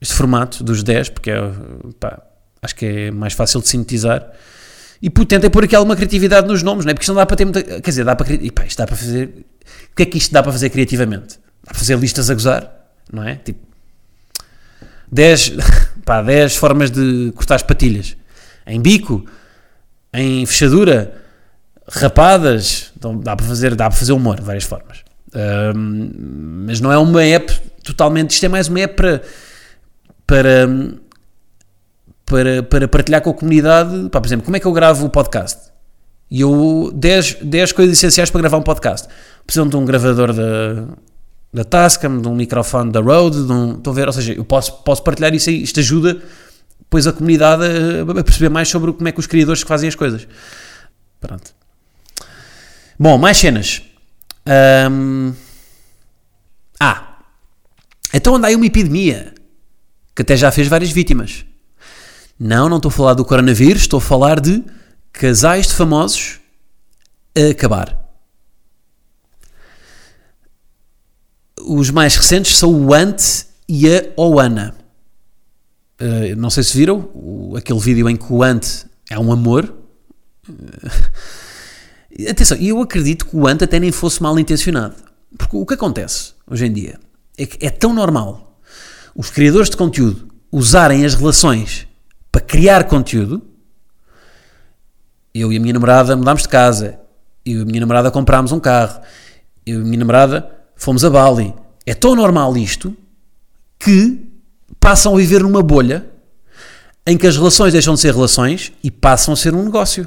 este 0.00 0.14
formato 0.14 0.62
dos 0.62 0.82
10 0.82 1.10
porque 1.10 1.30
é, 1.30 1.40
pá, 1.98 2.22
acho 2.62 2.74
que 2.74 2.86
é 2.86 3.10
mais 3.10 3.32
fácil 3.32 3.60
de 3.60 3.68
sintetizar 3.68 4.30
e 5.00 5.08
tentei 5.10 5.48
pôr 5.48 5.64
aqui 5.64 5.76
alguma 5.76 5.94
criatividade 5.94 6.46
nos 6.48 6.62
nomes, 6.62 6.84
não 6.84 6.90
é? 6.90 6.94
porque 6.94 7.04
isto 7.04 7.10
não 7.10 7.16
dá 7.16 7.26
para 7.26 7.36
ter 7.36 7.44
muita, 7.44 7.62
quer 7.62 7.90
dizer, 7.90 8.04
dá 8.04 8.16
para, 8.16 8.32
e 8.32 8.50
pá, 8.50 8.64
isto 8.64 8.78
dá 8.78 8.86
para 8.86 8.96
fazer 8.96 9.46
o 9.92 9.96
que 9.96 10.02
é 10.02 10.06
que 10.06 10.18
isto 10.18 10.32
dá 10.32 10.42
para 10.42 10.52
fazer 10.52 10.70
criativamente? 10.70 11.38
Dá 11.64 11.70
para 11.70 11.78
fazer 11.78 11.98
listas 11.98 12.30
a 12.30 12.34
gozar, 12.34 12.72
não 13.12 13.22
é? 13.22 13.36
Tipo 13.36 13.60
10, 15.10 15.52
pá, 16.04 16.22
10 16.22 16.56
formas 16.56 16.90
de 16.90 17.32
cortar 17.34 17.56
as 17.56 17.62
patilhas 17.62 18.16
em 18.66 18.80
bico, 18.80 19.24
em 20.12 20.44
fechadura 20.46 21.27
rapadas, 21.88 22.92
então 22.96 23.18
dá 23.18 23.34
para 23.34 23.46
fazer, 23.46 23.74
dá 23.74 23.88
para 23.88 23.98
fazer 23.98 24.12
humor 24.12 24.36
de 24.36 24.42
várias 24.42 24.64
formas. 24.64 25.02
Um, 25.34 26.64
mas 26.66 26.80
não 26.80 26.92
é 26.92 26.98
uma 26.98 27.22
app 27.22 27.52
totalmente, 27.82 28.32
isto 28.32 28.44
é 28.44 28.48
mais 28.48 28.68
uma 28.68 28.80
app 28.80 28.94
para, 28.94 29.22
para, 30.26 30.68
para, 32.26 32.62
para 32.62 32.88
partilhar 32.88 33.22
com 33.22 33.30
a 33.30 33.34
comunidade, 33.34 34.08
pá, 34.10 34.20
por 34.20 34.26
exemplo, 34.26 34.44
como 34.44 34.56
é 34.56 34.60
que 34.60 34.66
eu 34.66 34.72
gravo 34.72 35.06
o 35.06 35.10
podcast? 35.10 35.68
E 36.30 36.42
eu, 36.42 36.90
10, 36.94 37.38
10 37.42 37.72
coisas 37.72 37.96
essenciais 37.96 38.30
para 38.30 38.42
gravar 38.42 38.58
um 38.58 38.62
podcast. 38.62 39.08
Precisam 39.46 39.66
de 39.66 39.76
um 39.76 39.84
gravador 39.86 40.34
da, 40.34 40.84
da 41.54 41.64
Tascam, 41.64 42.20
de 42.20 42.28
um 42.28 42.34
microfone 42.34 42.92
da 42.92 43.00
Rode, 43.00 43.46
de 43.46 43.52
um, 43.52 43.76
estão 43.76 43.92
a 43.92 43.96
ver, 43.96 44.06
ou 44.06 44.12
seja, 44.12 44.34
eu 44.34 44.44
posso, 44.44 44.82
posso 44.82 45.02
partilhar 45.02 45.34
isso 45.34 45.48
aí, 45.48 45.62
isto 45.62 45.80
ajuda 45.80 46.18
depois 46.80 47.06
a 47.06 47.12
comunidade 47.12 47.64
a, 47.64 48.20
a 48.20 48.24
perceber 48.24 48.48
mais 48.48 48.68
sobre 48.68 48.92
como 48.92 49.08
é 49.08 49.12
que 49.12 49.20
os 49.20 49.26
criadores 49.26 49.62
fazem 49.62 49.88
as 49.88 49.94
coisas. 49.94 50.28
Pronto. 51.20 51.57
Bom, 52.98 53.16
mais 53.16 53.36
cenas. 53.36 53.82
Um... 54.90 55.32
Ah, 56.80 57.20
então 58.12 58.34
anda 58.34 58.48
aí 58.48 58.56
uma 58.56 58.66
epidemia 58.66 59.34
que 60.16 60.22
até 60.22 60.36
já 60.36 60.50
fez 60.50 60.66
várias 60.66 60.90
vítimas. 60.90 61.44
Não, 62.38 62.68
não 62.68 62.78
estou 62.78 62.88
a 62.88 62.92
falar 62.92 63.14
do 63.14 63.24
coronavírus, 63.24 63.82
estou 63.82 63.98
a 63.98 64.00
falar 64.00 64.40
de 64.40 64.64
casais 65.12 65.68
de 65.68 65.74
famosos 65.74 66.40
a 67.36 67.50
acabar. 67.50 68.04
Os 71.60 71.90
mais 71.90 72.16
recentes 72.16 72.56
são 72.56 72.72
o 72.72 72.92
Ant 72.92 73.46
e 73.68 73.88
a 73.88 74.20
Oana. 74.20 74.74
Uh, 76.00 76.34
não 76.36 76.50
sei 76.50 76.62
se 76.62 76.76
viram 76.76 77.10
o, 77.14 77.54
aquele 77.56 77.78
vídeo 77.78 78.08
em 78.08 78.16
que 78.16 78.32
o 78.32 78.42
Ant 78.42 78.86
é 79.08 79.18
um 79.18 79.30
amor. 79.30 79.72
Atenção, 82.26 82.56
e 82.58 82.68
eu 82.68 82.80
acredito 82.80 83.26
que 83.26 83.36
o 83.36 83.46
Ant 83.46 83.62
até 83.62 83.78
nem 83.78 83.92
fosse 83.92 84.22
mal 84.22 84.38
intencionado. 84.38 84.96
Porque 85.36 85.56
o 85.56 85.64
que 85.64 85.74
acontece 85.74 86.32
hoje 86.50 86.66
em 86.66 86.72
dia 86.72 86.98
é 87.36 87.46
que 87.46 87.64
é 87.64 87.70
tão 87.70 87.92
normal 87.92 88.58
os 89.14 89.30
criadores 89.30 89.70
de 89.70 89.76
conteúdo 89.76 90.28
usarem 90.50 91.04
as 91.04 91.14
relações 91.14 91.86
para 92.32 92.40
criar 92.40 92.84
conteúdo. 92.84 93.42
Eu 95.32 95.52
e 95.52 95.56
a 95.56 95.60
minha 95.60 95.74
namorada 95.74 96.16
mudámos 96.16 96.42
de 96.42 96.48
casa. 96.48 96.98
Eu 97.44 97.60
e 97.60 97.62
a 97.62 97.64
minha 97.64 97.80
namorada 97.80 98.10
comprámos 98.10 98.50
um 98.50 98.58
carro. 98.58 99.00
Eu 99.64 99.80
e 99.80 99.82
a 99.82 99.84
minha 99.84 99.98
namorada 99.98 100.50
fomos 100.74 101.04
a 101.04 101.10
Bali. 101.10 101.54
É 101.86 101.94
tão 101.94 102.14
normal 102.16 102.56
isto 102.56 102.96
que 103.78 104.26
passam 104.80 105.14
a 105.14 105.18
viver 105.18 105.42
numa 105.42 105.62
bolha 105.62 106.08
em 107.06 107.16
que 107.16 107.26
as 107.26 107.36
relações 107.36 107.72
deixam 107.72 107.94
de 107.94 108.00
ser 108.00 108.12
relações 108.12 108.72
e 108.82 108.90
passam 108.90 109.34
a 109.34 109.36
ser 109.36 109.54
um 109.54 109.64
negócio 109.64 110.06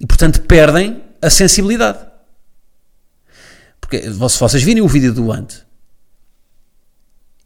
e, 0.00 0.06
portanto, 0.06 0.42
perdem 0.42 1.02
a 1.20 1.30
sensibilidade. 1.30 1.98
Porque 3.80 4.02
se 4.02 4.38
vocês 4.38 4.62
virem 4.62 4.82
o 4.82 4.88
vídeo 4.88 5.12
do 5.12 5.30
Ant, 5.30 5.62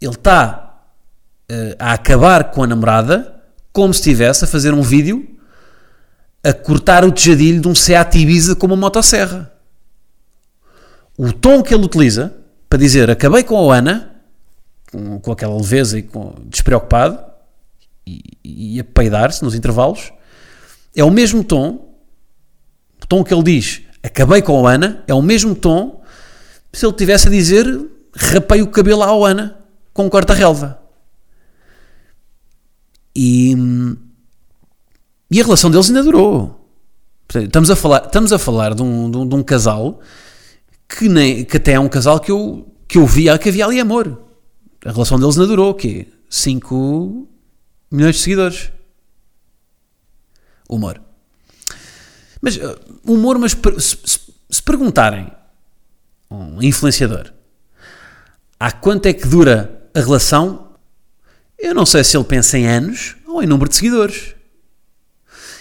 ele 0.01 0.13
está 0.13 0.85
uh, 1.51 1.75
a 1.79 1.93
acabar 1.93 2.51
com 2.51 2.63
a 2.63 2.67
namorada 2.67 3.43
como 3.73 3.93
se 3.93 4.01
estivesse 4.01 4.45
a 4.45 4.49
fazer 4.49 4.73
um 4.73 4.83
vídeo 4.83 5.37
a 6.43 6.53
cortar 6.53 7.05
o 7.05 7.13
tejadilho 7.13 7.61
de 7.61 7.69
um 7.69 7.75
Seat 7.75 8.17
Ibiza 8.17 8.55
com 8.55 8.67
uma 8.67 8.77
motosserra. 8.77 9.53
O 11.17 11.33
tom 11.33 11.63
que 11.63 11.75
ele 11.75 11.85
utiliza 11.85 12.35
para 12.71 12.79
dizer 12.79 13.11
acabei 13.11 13.43
com 13.43 13.71
a 13.71 13.77
Ana, 13.77 14.23
com, 14.91 15.19
com 15.19 15.33
aquela 15.33 15.57
leveza 15.57 15.99
e 15.99 16.03
com, 16.03 16.35
despreocupado, 16.47 17.19
e, 18.07 18.39
e 18.45 18.81
a 18.81 18.85
peidar-se 18.85 19.43
nos 19.43 19.55
intervalos, 19.55 20.13
é 20.95 21.03
o 21.03 21.11
mesmo 21.11 21.43
tom 21.43 21.88
tom 23.09 23.25
que 23.25 23.33
ele 23.33 23.43
diz 23.43 23.83
acabei 24.03 24.43
com 24.43 24.67
a 24.67 24.73
Ana 24.73 25.05
é 25.07 25.15
o 25.15 25.23
mesmo 25.23 25.55
tom 25.55 26.03
se 26.73 26.85
ele 26.85 26.93
tivesse 26.95 27.29
a 27.29 27.31
dizer 27.31 27.67
rapei 28.15 28.63
o 28.63 28.69
cabelo 28.69 29.03
à 29.03 29.31
Ana 29.31 29.59
com 29.93 30.07
um 30.07 30.09
corta-relva. 30.09 30.81
E, 33.15 33.53
e 35.31 35.41
a 35.41 35.45
relação 35.45 35.71
deles 35.71 35.89
ainda 35.89 36.05
durou. 36.05 36.71
Estamos 37.35 37.71
a 37.71 37.77
falar, 37.77 38.05
estamos 38.07 38.33
a 38.33 38.39
falar 38.39 38.75
de, 38.75 38.83
um, 38.83 39.11
de, 39.11 39.17
um, 39.17 39.29
de 39.29 39.35
um 39.35 39.43
casal 39.43 40.01
que, 40.89 41.09
nem, 41.09 41.45
que 41.45 41.57
até 41.57 41.73
é 41.73 41.81
um 41.81 41.89
casal 41.89 42.21
que 42.21 42.31
eu, 42.31 42.73
que 42.87 42.97
eu 42.97 43.07
via 43.07 43.37
que 43.39 43.49
havia 43.49 43.67
ali 43.67 43.81
amor. 43.81 44.23
A 44.85 44.93
relação 44.93 45.19
deles 45.19 45.37
ainda 45.37 45.49
durou, 45.49 45.71
o 45.71 45.75
quê? 45.75 46.07
5 46.31 47.29
milhões 47.91 48.17
de 48.17 48.23
seguidores. 48.23 48.71
Humor. 50.69 51.08
Mas, 52.41 52.57
uh, 52.57 52.79
humor, 53.05 53.39
mas 53.39 53.53
se, 53.53 53.99
se, 54.05 54.21
se 54.51 54.63
perguntarem 54.63 55.31
um 56.31 56.63
influenciador 56.63 57.33
há 58.59 58.73
quanto 58.73 59.07
é 59.07 59.13
que 59.13 59.27
dura 59.27 59.89
a 59.95 60.01
relação, 60.01 60.73
eu 61.59 61.75
não 61.75 61.87
sei 61.87 62.03
se 62.03 62.17
ele 62.17 62.25
pensa 62.25 62.59
em 62.59 62.67
anos 62.67 63.17
ou 63.27 63.43
em 63.43 63.47
número 63.47 63.69
de 63.69 63.77
seguidores. 63.77 64.35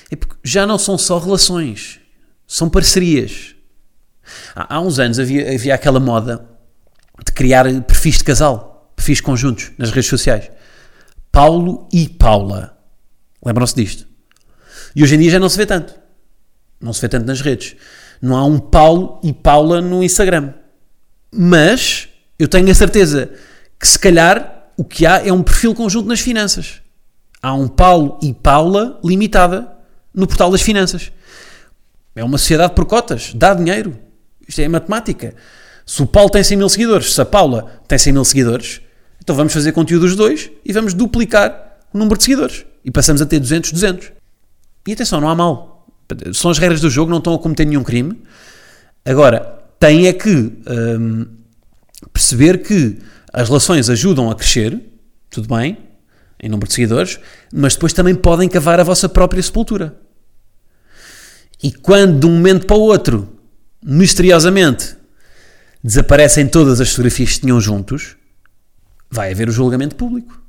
É 0.09 0.15
porque 0.15 0.35
já 0.43 0.65
não 0.65 0.77
são 0.77 0.97
só 0.97 1.19
relações, 1.19 1.99
são 2.47 2.69
parcerias. 2.69 3.55
Há, 4.55 4.75
há 4.75 4.81
uns 4.81 4.99
anos 4.99 5.19
havia, 5.19 5.53
havia 5.53 5.75
aquela 5.75 5.99
moda 5.99 6.47
de 7.25 7.31
criar 7.31 7.65
perfis 7.83 8.17
de 8.17 8.23
casal, 8.23 8.91
perfis 8.95 9.21
conjuntos 9.21 9.71
nas 9.77 9.91
redes 9.91 10.09
sociais. 10.09 10.49
Paulo 11.31 11.87
e 11.91 12.07
Paula. 12.07 12.77
Lembram-se 13.45 13.75
disto? 13.75 14.07
E 14.95 15.03
hoje 15.03 15.15
em 15.15 15.19
dia 15.19 15.31
já 15.31 15.39
não 15.39 15.49
se 15.49 15.57
vê 15.57 15.65
tanto. 15.65 15.93
Não 16.79 16.93
se 16.93 17.01
vê 17.01 17.09
tanto 17.09 17.25
nas 17.25 17.41
redes. 17.41 17.75
Não 18.21 18.35
há 18.35 18.45
um 18.45 18.59
Paulo 18.59 19.19
e 19.23 19.33
Paula 19.33 19.81
no 19.81 20.03
Instagram. 20.03 20.53
Mas 21.31 22.09
eu 22.39 22.47
tenho 22.47 22.69
a 22.69 22.73
certeza 22.73 23.31
que 23.79 23.87
se 23.87 23.97
calhar 23.97 24.71
o 24.77 24.83
que 24.83 25.05
há 25.05 25.25
é 25.25 25.33
um 25.33 25.41
perfil 25.41 25.73
conjunto 25.73 26.07
nas 26.07 26.19
finanças. 26.19 26.81
Há 27.41 27.53
um 27.53 27.67
Paulo 27.67 28.19
e 28.21 28.33
Paula 28.33 28.99
limitada 29.03 29.71
no 30.13 30.27
portal 30.27 30.51
das 30.51 30.61
finanças. 30.61 31.11
É 32.15 32.23
uma 32.23 32.37
sociedade 32.37 32.73
por 32.73 32.85
cotas, 32.85 33.31
dá 33.33 33.53
dinheiro. 33.53 33.97
Isto 34.47 34.61
é 34.61 34.67
matemática. 34.67 35.35
Se 35.85 36.01
o 36.01 36.07
Paulo 36.07 36.29
tem 36.29 36.43
100 36.43 36.57
mil 36.57 36.69
seguidores, 36.69 37.13
se 37.13 37.21
a 37.21 37.25
Paula 37.25 37.71
tem 37.87 37.97
100 37.97 38.13
mil 38.13 38.25
seguidores, 38.25 38.81
então 39.21 39.35
vamos 39.35 39.53
fazer 39.53 39.71
conteúdo 39.71 40.01
dos 40.01 40.15
dois 40.15 40.49
e 40.65 40.73
vamos 40.73 40.93
duplicar 40.93 41.77
o 41.93 41.97
número 41.97 42.17
de 42.17 42.23
seguidores. 42.23 42.65
E 42.83 42.89
passamos 42.89 43.21
a 43.21 43.25
ter 43.25 43.39
200, 43.39 43.71
200. 43.71 44.11
E 44.87 44.93
atenção, 44.93 45.21
não 45.21 45.29
há 45.29 45.35
mal. 45.35 45.76
São 46.33 46.51
as 46.51 46.57
regras 46.57 46.81
do 46.81 46.89
jogo, 46.89 47.11
não 47.11 47.17
estão 47.17 47.33
a 47.33 47.39
cometer 47.39 47.65
nenhum 47.65 47.83
crime. 47.83 48.21
Agora, 49.05 49.39
tem 49.79 50.07
é 50.07 50.13
que 50.13 50.29
hum, 50.29 51.27
perceber 52.11 52.59
que 52.59 52.97
as 53.31 53.47
relações 53.47 53.89
ajudam 53.89 54.29
a 54.29 54.35
crescer, 54.35 54.81
tudo 55.29 55.53
bem, 55.53 55.77
em 56.41 56.49
número 56.49 56.67
de 56.67 56.73
seguidores, 56.73 57.19
mas 57.53 57.73
depois 57.73 57.93
também 57.93 58.15
podem 58.15 58.47
cavar 58.47 58.79
a 58.79 58.83
vossa 58.83 59.09
própria 59.09 59.41
sepultura. 59.41 59.97
E 61.61 61.71
quando 61.71 62.19
de 62.19 62.25
um 62.25 62.35
momento 62.35 62.67
para 62.67 62.77
o 62.77 62.81
outro, 62.81 63.39
misteriosamente, 63.83 64.95
desaparecem 65.83 66.47
todas 66.47 66.79
as 66.79 66.89
fotografias 66.89 67.33
que 67.33 67.41
tinham 67.41 67.59
juntos, 67.59 68.15
vai 69.09 69.31
haver 69.31 69.49
o 69.49 69.51
julgamento 69.51 69.95
público. 69.95 70.41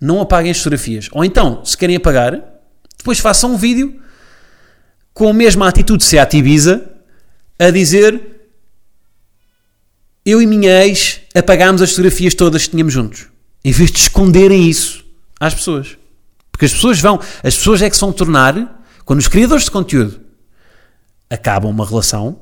Não 0.00 0.20
apaguem 0.20 0.50
as 0.50 0.58
fotografias. 0.58 1.08
Ou 1.12 1.24
então, 1.24 1.64
se 1.64 1.76
querem 1.76 1.96
apagar, 1.96 2.42
depois 2.98 3.20
façam 3.20 3.54
um 3.54 3.56
vídeo 3.56 4.00
com 5.12 5.28
a 5.28 5.32
mesma 5.32 5.68
atitude 5.68 5.98
de 5.98 6.08
Seat 6.08 6.36
Ibiza 6.36 6.90
a 7.58 7.70
dizer 7.70 8.32
eu 10.24 10.40
e 10.40 10.46
minha 10.46 10.84
ex 10.84 11.20
apagámos 11.34 11.82
as 11.82 11.90
fotografias 11.90 12.34
todas 12.34 12.64
que 12.64 12.70
tínhamos 12.70 12.92
juntos. 12.92 13.26
Em 13.64 13.72
vez 13.72 13.90
de 13.90 13.98
esconderem 13.98 14.68
isso 14.68 15.04
às 15.38 15.54
pessoas. 15.54 15.96
Porque 16.50 16.66
as 16.66 16.72
pessoas 16.72 17.00
vão, 17.00 17.18
as 17.42 17.56
pessoas 17.56 17.82
é 17.82 17.90
que 17.90 17.96
se 17.96 18.00
vão 18.00 18.12
tornar, 18.12 18.84
quando 19.04 19.18
os 19.18 19.28
criadores 19.28 19.64
de 19.64 19.70
conteúdo 19.70 20.20
acabam 21.28 21.70
uma 21.70 21.86
relação, 21.86 22.40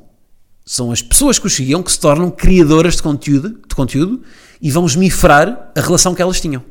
são 0.64 0.92
as 0.92 1.00
pessoas 1.00 1.38
que 1.38 1.46
os 1.46 1.54
seguiam 1.54 1.82
que 1.82 1.90
se 1.90 1.98
tornam 1.98 2.30
criadoras 2.30 2.96
de 2.96 3.02
conteúdo, 3.02 3.60
de 3.66 3.74
conteúdo 3.74 4.22
e 4.60 4.70
vão 4.70 4.84
esmifrar 4.84 5.72
a 5.74 5.80
relação 5.80 6.14
que 6.14 6.22
elas 6.22 6.40
tinham. 6.40 6.62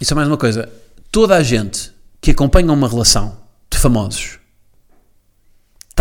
Isso 0.00 0.12
é 0.12 0.16
mais 0.16 0.28
uma 0.28 0.36
coisa. 0.36 0.68
Toda 1.10 1.36
a 1.36 1.42
gente 1.42 1.92
que 2.20 2.30
acompanha 2.30 2.72
uma 2.72 2.88
relação 2.88 3.41
de 3.72 3.78
famosos 3.78 4.38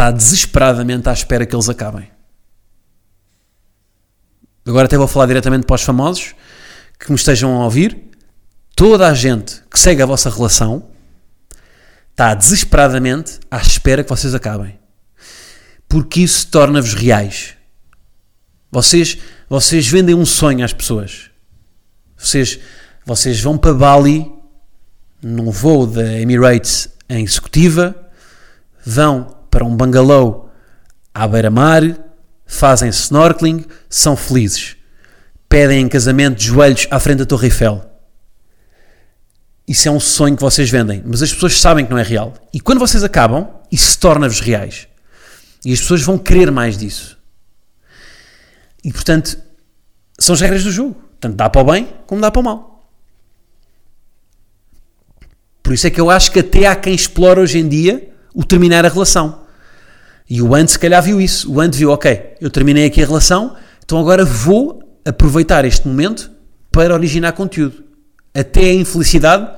está 0.01 0.09
desesperadamente 0.09 1.09
à 1.09 1.13
espera 1.13 1.45
que 1.45 1.55
eles 1.55 1.69
acabem. 1.69 2.09
Agora 4.65 4.85
até 4.85 4.97
vou 4.97 5.07
falar 5.07 5.27
diretamente 5.27 5.65
para 5.65 5.75
os 5.75 5.83
famosos 5.83 6.33
que 6.99 7.09
me 7.11 7.15
estejam 7.15 7.61
a 7.61 7.65
ouvir. 7.65 8.09
Toda 8.75 9.07
a 9.07 9.13
gente 9.13 9.61
que 9.69 9.79
segue 9.79 10.01
a 10.01 10.05
vossa 10.05 10.29
relação 10.29 10.89
está 12.09 12.33
desesperadamente 12.33 13.39
à 13.49 13.57
espera 13.57 14.03
que 14.03 14.09
vocês 14.09 14.33
acabem. 14.33 14.79
Porque 15.87 16.21
isso 16.21 16.47
torna-vos 16.47 16.93
reais. 16.93 17.55
Vocês, 18.71 19.17
vocês 19.49 19.87
vendem 19.87 20.15
um 20.15 20.25
sonho 20.25 20.63
às 20.63 20.71
pessoas. 20.73 21.29
Vocês, 22.17 22.59
vocês 23.05 23.41
vão 23.41 23.57
para 23.57 23.73
Bali 23.73 24.31
num 25.21 25.51
voo 25.51 25.85
da 25.85 26.19
Emirates 26.19 26.89
em 27.11 27.23
executiva, 27.23 27.95
vão 28.85 29.35
para 29.49 29.65
um 29.65 29.75
bungalow 29.75 30.49
à 31.13 31.27
beira-mar, 31.27 31.83
fazem 32.45 32.89
snorkeling, 32.89 33.65
são 33.89 34.15
felizes. 34.15 34.77
Pedem 35.49 35.81
em 35.81 35.89
casamento 35.89 36.37
de 36.37 36.45
joelhos 36.45 36.87
à 36.89 36.99
frente 36.99 37.19
da 37.19 37.25
Torre 37.25 37.47
Eiffel. 37.47 37.85
Isso 39.67 39.87
é 39.87 39.91
um 39.91 39.99
sonho 39.99 40.35
que 40.35 40.41
vocês 40.41 40.69
vendem, 40.69 41.03
mas 41.05 41.21
as 41.21 41.33
pessoas 41.33 41.59
sabem 41.59 41.85
que 41.85 41.91
não 41.91 41.97
é 41.97 42.03
real. 42.03 42.33
E 42.53 42.59
quando 42.59 42.79
vocês 42.79 43.03
acabam, 43.03 43.47
isso 43.69 43.91
se 43.91 43.99
torna-vos 43.99 44.39
reais. 44.39 44.87
E 45.65 45.73
as 45.73 45.79
pessoas 45.79 46.01
vão 46.01 46.17
querer 46.17 46.49
mais 46.49 46.77
disso. 46.77 47.17
E 48.83 48.91
portanto, 48.91 49.37
são 50.17 50.33
as 50.33 50.41
regras 50.41 50.63
do 50.63 50.71
jogo. 50.71 51.01
Tanto 51.19 51.35
dá 51.35 51.49
para 51.49 51.61
o 51.61 51.65
bem 51.65 51.89
como 52.07 52.21
dá 52.21 52.31
para 52.31 52.39
o 52.39 52.43
mal. 52.43 52.70
Por 55.71 55.75
isso 55.75 55.87
é 55.87 55.89
que 55.89 56.01
eu 56.01 56.09
acho 56.09 56.33
que 56.33 56.39
até 56.39 56.67
há 56.67 56.75
quem 56.75 56.93
explora 56.93 57.39
hoje 57.39 57.57
em 57.57 57.65
dia 57.65 58.09
o 58.35 58.43
terminar 58.43 58.85
a 58.85 58.89
relação. 58.89 59.43
E 60.29 60.41
o 60.41 60.53
Ant 60.53 60.67
se 60.67 60.77
calhar 60.77 61.01
viu 61.01 61.21
isso. 61.21 61.49
O 61.49 61.61
Ant 61.61 61.73
viu, 61.73 61.91
ok, 61.91 62.33
eu 62.41 62.49
terminei 62.49 62.87
aqui 62.87 63.01
a 63.01 63.05
relação, 63.05 63.55
então 63.81 63.97
agora 63.97 64.25
vou 64.25 64.83
aproveitar 65.05 65.63
este 65.63 65.87
momento 65.87 66.29
para 66.73 66.93
originar 66.93 67.31
conteúdo. 67.31 67.85
Até 68.33 68.59
a 68.59 68.73
infelicidade 68.73 69.49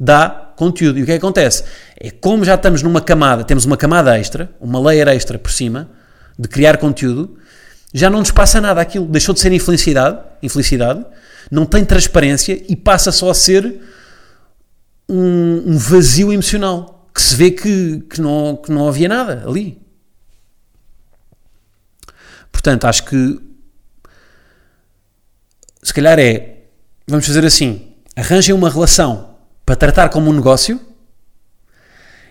dá 0.00 0.30
conteúdo. 0.56 0.98
E 0.98 1.02
o 1.02 1.04
que, 1.04 1.12
é 1.12 1.18
que 1.18 1.26
acontece? 1.26 1.62
É 2.00 2.10
como 2.10 2.42
já 2.42 2.54
estamos 2.54 2.82
numa 2.82 3.02
camada, 3.02 3.44
temos 3.44 3.66
uma 3.66 3.76
camada 3.76 4.18
extra, 4.18 4.50
uma 4.58 4.80
layer 4.80 5.08
extra 5.08 5.38
por 5.38 5.52
cima, 5.52 5.90
de 6.38 6.48
criar 6.48 6.78
conteúdo, 6.78 7.36
já 7.92 8.08
não 8.08 8.20
nos 8.20 8.30
passa 8.30 8.62
nada 8.62 8.80
aquilo. 8.80 9.04
Deixou 9.04 9.34
de 9.34 9.40
ser 9.40 9.52
infelicidade, 9.52 10.20
infelicidade 10.42 11.04
não 11.50 11.66
tem 11.66 11.84
transparência 11.84 12.62
e 12.66 12.74
passa 12.74 13.12
só 13.12 13.28
a 13.28 13.34
ser 13.34 13.78
um, 15.10 15.72
um 15.72 15.78
vazio 15.78 16.32
emocional. 16.32 17.08
Que 17.12 17.20
se 17.20 17.34
vê 17.34 17.50
que, 17.50 18.00
que, 18.08 18.20
não, 18.20 18.56
que 18.56 18.70
não 18.70 18.88
havia 18.88 19.08
nada 19.08 19.44
ali. 19.46 19.80
Portanto, 22.52 22.84
acho 22.84 23.04
que 23.04 23.40
se 25.82 25.94
calhar 25.94 26.18
é, 26.18 26.64
vamos 27.06 27.26
fazer 27.26 27.44
assim, 27.44 27.94
arranjem 28.14 28.54
uma 28.54 28.70
relação 28.70 29.36
para 29.64 29.76
tratar 29.76 30.08
como 30.10 30.30
um 30.30 30.32
negócio 30.32 30.80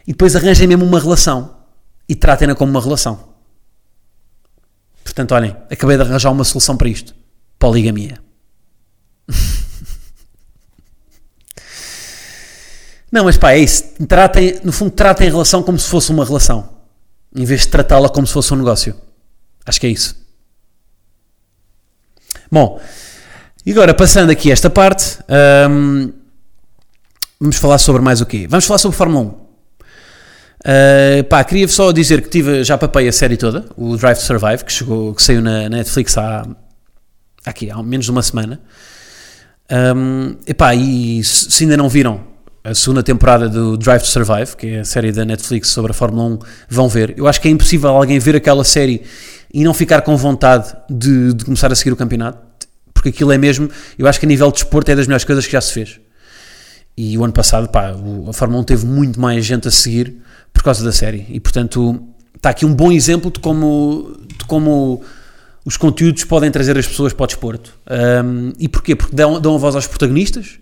e 0.07 0.11
depois 0.11 0.35
arranjem 0.35 0.67
mesmo 0.67 0.85
uma 0.85 0.99
relação 0.99 1.57
e 2.07 2.15
tratem-na 2.15 2.55
como 2.55 2.71
uma 2.71 2.81
relação. 2.81 3.29
Portanto, 5.03 5.33
olhem, 5.33 5.55
acabei 5.69 5.97
de 5.97 6.03
arranjar 6.03 6.31
uma 6.31 6.43
solução 6.43 6.77
para 6.77 6.89
isto. 6.89 7.15
Poligamia. 7.57 8.19
Não, 13.11 13.23
mas 13.23 13.37
pá, 13.37 13.51
é 13.53 13.59
isso. 13.59 13.83
Tratem, 14.07 14.59
no 14.63 14.71
fundo, 14.71 14.91
tratem 14.91 15.27
a 15.27 15.31
relação 15.31 15.63
como 15.63 15.79
se 15.79 15.87
fosse 15.87 16.11
uma 16.11 16.23
relação, 16.23 16.69
em 17.35 17.43
vez 17.45 17.61
de 17.61 17.69
tratá-la 17.69 18.09
como 18.09 18.27
se 18.27 18.33
fosse 18.33 18.53
um 18.53 18.57
negócio. 18.57 18.95
Acho 19.65 19.79
que 19.79 19.87
é 19.87 19.89
isso. 19.89 20.15
Bom, 22.51 22.79
e 23.65 23.71
agora 23.71 23.93
passando 23.93 24.31
aqui 24.31 24.51
esta 24.51 24.69
parte, 24.69 25.19
hum, 25.69 26.11
vamos 27.39 27.57
falar 27.57 27.77
sobre 27.77 28.01
mais 28.01 28.21
o 28.21 28.25
quê? 28.25 28.47
Vamos 28.47 28.65
falar 28.65 28.77
sobre 28.77 28.97
Fórmula 28.97 29.25
1. 29.25 29.27
Uh, 30.59 31.23
pá, 31.29 31.43
queria 31.43 31.67
só 31.67 31.91
dizer 31.91 32.21
que 32.21 32.29
tive, 32.29 32.63
já 32.63 32.77
papei 32.77 33.07
a 33.07 33.13
série 33.13 33.37
toda, 33.37 33.65
o 33.77 33.95
Drive 33.95 34.17
to 34.17 34.23
Survive, 34.23 34.65
que, 34.65 34.73
chegou, 34.73 35.15
que 35.15 35.23
saiu 35.23 35.41
na 35.41 35.69
Netflix 35.69 36.17
há, 36.17 36.45
aqui, 37.45 37.71
há 37.71 37.81
menos 37.81 38.05
de 38.05 38.11
uma 38.11 38.21
semana. 38.21 38.59
Um, 39.71 40.35
epá, 40.47 40.73
e 40.73 41.23
se 41.23 41.63
ainda 41.63 41.77
não 41.77 41.87
viram 41.87 42.28
a 42.69 42.75
segunda 42.75 43.01
temporada 43.01 43.49
do 43.49 43.75
Drive 43.75 44.01
to 44.01 44.07
Survive, 44.07 44.55
que 44.55 44.67
é 44.67 44.79
a 44.81 44.85
série 44.85 45.11
da 45.11 45.25
Netflix 45.25 45.69
sobre 45.69 45.89
a 45.89 45.93
Fórmula 45.93 46.35
1, 46.35 46.39
vão 46.69 46.87
ver. 46.87 47.15
Eu 47.17 47.27
acho 47.27 47.41
que 47.41 47.47
é 47.47 47.51
impossível 47.51 47.89
alguém 47.89 48.19
ver 48.19 48.35
aquela 48.35 48.63
série 48.63 49.01
e 49.51 49.63
não 49.63 49.73
ficar 49.73 50.01
com 50.01 50.15
vontade 50.15 50.71
de, 50.87 51.33
de, 51.33 51.45
começar 51.45 51.71
a 51.71 51.75
seguir 51.75 51.91
o 51.91 51.95
campeonato, 51.95 52.37
porque 52.93 53.09
aquilo 53.09 53.31
é 53.31 53.39
mesmo, 53.39 53.69
eu 53.97 54.07
acho 54.07 54.19
que 54.19 54.27
a 54.27 54.29
nível 54.29 54.47
de 54.51 54.53
desporto 54.53 54.91
é 54.91 54.95
das 54.95 55.07
melhores 55.07 55.25
coisas 55.25 55.47
que 55.47 55.51
já 55.51 55.61
se 55.61 55.73
fez. 55.73 55.99
E 56.95 57.17
o 57.17 57.23
ano 57.23 57.33
passado, 57.33 57.67
pá, 57.69 57.95
a 58.27 58.33
Fórmula 58.33 58.61
1 58.61 58.63
teve 58.65 58.85
muito 58.85 59.19
mais 59.19 59.43
gente 59.45 59.67
a 59.67 59.71
seguir 59.71 60.17
por 60.53 60.61
causa 60.61 60.83
da 60.83 60.91
série. 60.91 61.25
E 61.29 61.39
portanto, 61.39 61.99
está 62.35 62.51
aqui 62.51 62.67
um 62.67 62.73
bom 62.73 62.91
exemplo 62.91 63.31
de 63.31 63.39
como, 63.39 64.15
de 64.37 64.45
como 64.45 65.01
os 65.65 65.75
conteúdos 65.75 66.23
podem 66.23 66.51
trazer 66.51 66.77
as 66.77 66.85
pessoas 66.85 67.13
para 67.13 67.23
o 67.23 67.27
desporto. 67.27 67.73
Um, 68.23 68.53
e 68.59 68.67
porquê? 68.67 68.95
Porque 68.95 69.15
dão, 69.15 69.41
dão 69.41 69.55
a 69.55 69.57
voz 69.57 69.73
aos 69.73 69.87
protagonistas. 69.87 70.58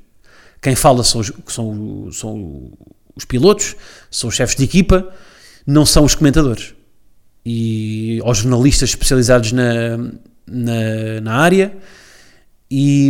Quem 0.62 0.76
fala 0.76 1.04
são 1.04 1.22
os, 1.22 1.32
são, 1.48 2.10
são 2.12 2.72
os 3.16 3.26
pilotos, 3.26 3.76
são 4.10 4.30
os 4.30 4.36
chefes 4.36 4.56
de 4.56 4.64
equipa, 4.64 5.08
não 5.66 5.86
são 5.86 6.04
os 6.04 6.16
comentadores. 6.16 6.74
E 7.46 8.20
aos 8.24 8.40
jornalistas 8.40 8.90
especializados 8.90 9.52
na, 9.52 9.98
na, 10.46 11.22
na 11.22 11.36
área. 11.36 11.76
E, 12.70 13.10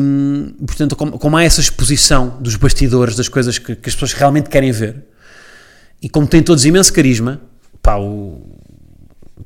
portanto, 0.65 0.95
como, 0.95 1.17
como 1.17 1.38
há 1.38 1.43
essa 1.43 1.60
exposição 1.62 2.38
dos 2.39 2.55
bastidores, 2.55 3.15
das 3.15 3.27
coisas 3.27 3.57
que, 3.57 3.75
que 3.75 3.89
as 3.89 3.95
pessoas 3.95 4.13
realmente 4.13 4.49
querem 4.49 4.71
ver, 4.71 5.03
e 6.01 6.07
como 6.07 6.27
têm 6.27 6.43
todos 6.43 6.63
imenso 6.65 6.93
carisma, 6.93 7.41
pá, 7.81 7.97
o, 7.97 8.41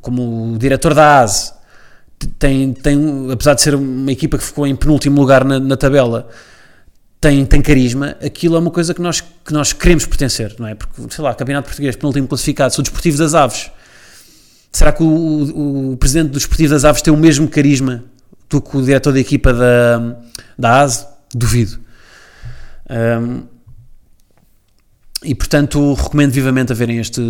como 0.02 0.54
o 0.54 0.58
diretor 0.58 0.94
da 0.94 1.22
ASE 1.22 1.54
tem, 2.38 2.74
tem, 2.74 3.32
apesar 3.32 3.54
de 3.54 3.62
ser 3.62 3.76
uma 3.76 4.12
equipa 4.12 4.38
que 4.38 4.44
ficou 4.44 4.68
em 4.68 4.76
penúltimo 4.76 5.20
lugar 5.20 5.46
na, 5.46 5.60
na 5.60 5.78
tabela, 5.78 6.28
tem, 7.22 7.46
tem 7.46 7.62
carisma, 7.62 8.18
aquilo 8.20 8.56
é 8.56 8.60
uma 8.60 8.72
coisa 8.72 8.96
que 8.96 9.02
nós, 9.02 9.22
que 9.22 9.54
nós 9.54 9.72
queremos 9.72 10.08
pertencer, 10.08 10.56
não 10.58 10.68
é? 10.68 10.74
Porque, 10.74 10.94
sei 11.12 11.24
lá, 11.24 11.36
Campeonato 11.36 11.68
Português, 11.68 11.96
penúltimo 11.96 12.28
classificado, 12.28 12.74
sou 12.74 12.82
desportivo 12.82 13.20
das 13.20 13.36
aves. 13.36 13.70
Será 14.72 14.92
que 14.92 15.04
o, 15.04 15.06
o, 15.06 15.92
o 15.92 15.98
presidente 15.98 16.30
do 16.30 16.38
Desportivo 16.40 16.74
das 16.74 16.86
Aves 16.86 17.02
tem 17.02 17.14
o 17.14 17.18
mesmo 17.18 17.48
carisma 17.48 18.04
do 18.50 18.62
que 18.62 18.76
o 18.76 18.82
diretor 18.82 19.12
da 19.14 19.20
equipa 19.20 19.54
da, 19.54 20.18
da 20.58 20.82
ASE? 20.82 21.06
Duvido. 21.36 21.80
Um, 22.90 23.44
e 25.24 25.36
portanto 25.36 25.94
recomendo 25.94 26.32
vivamente 26.32 26.72
a 26.72 26.76
verem 26.76 26.98
este. 26.98 27.22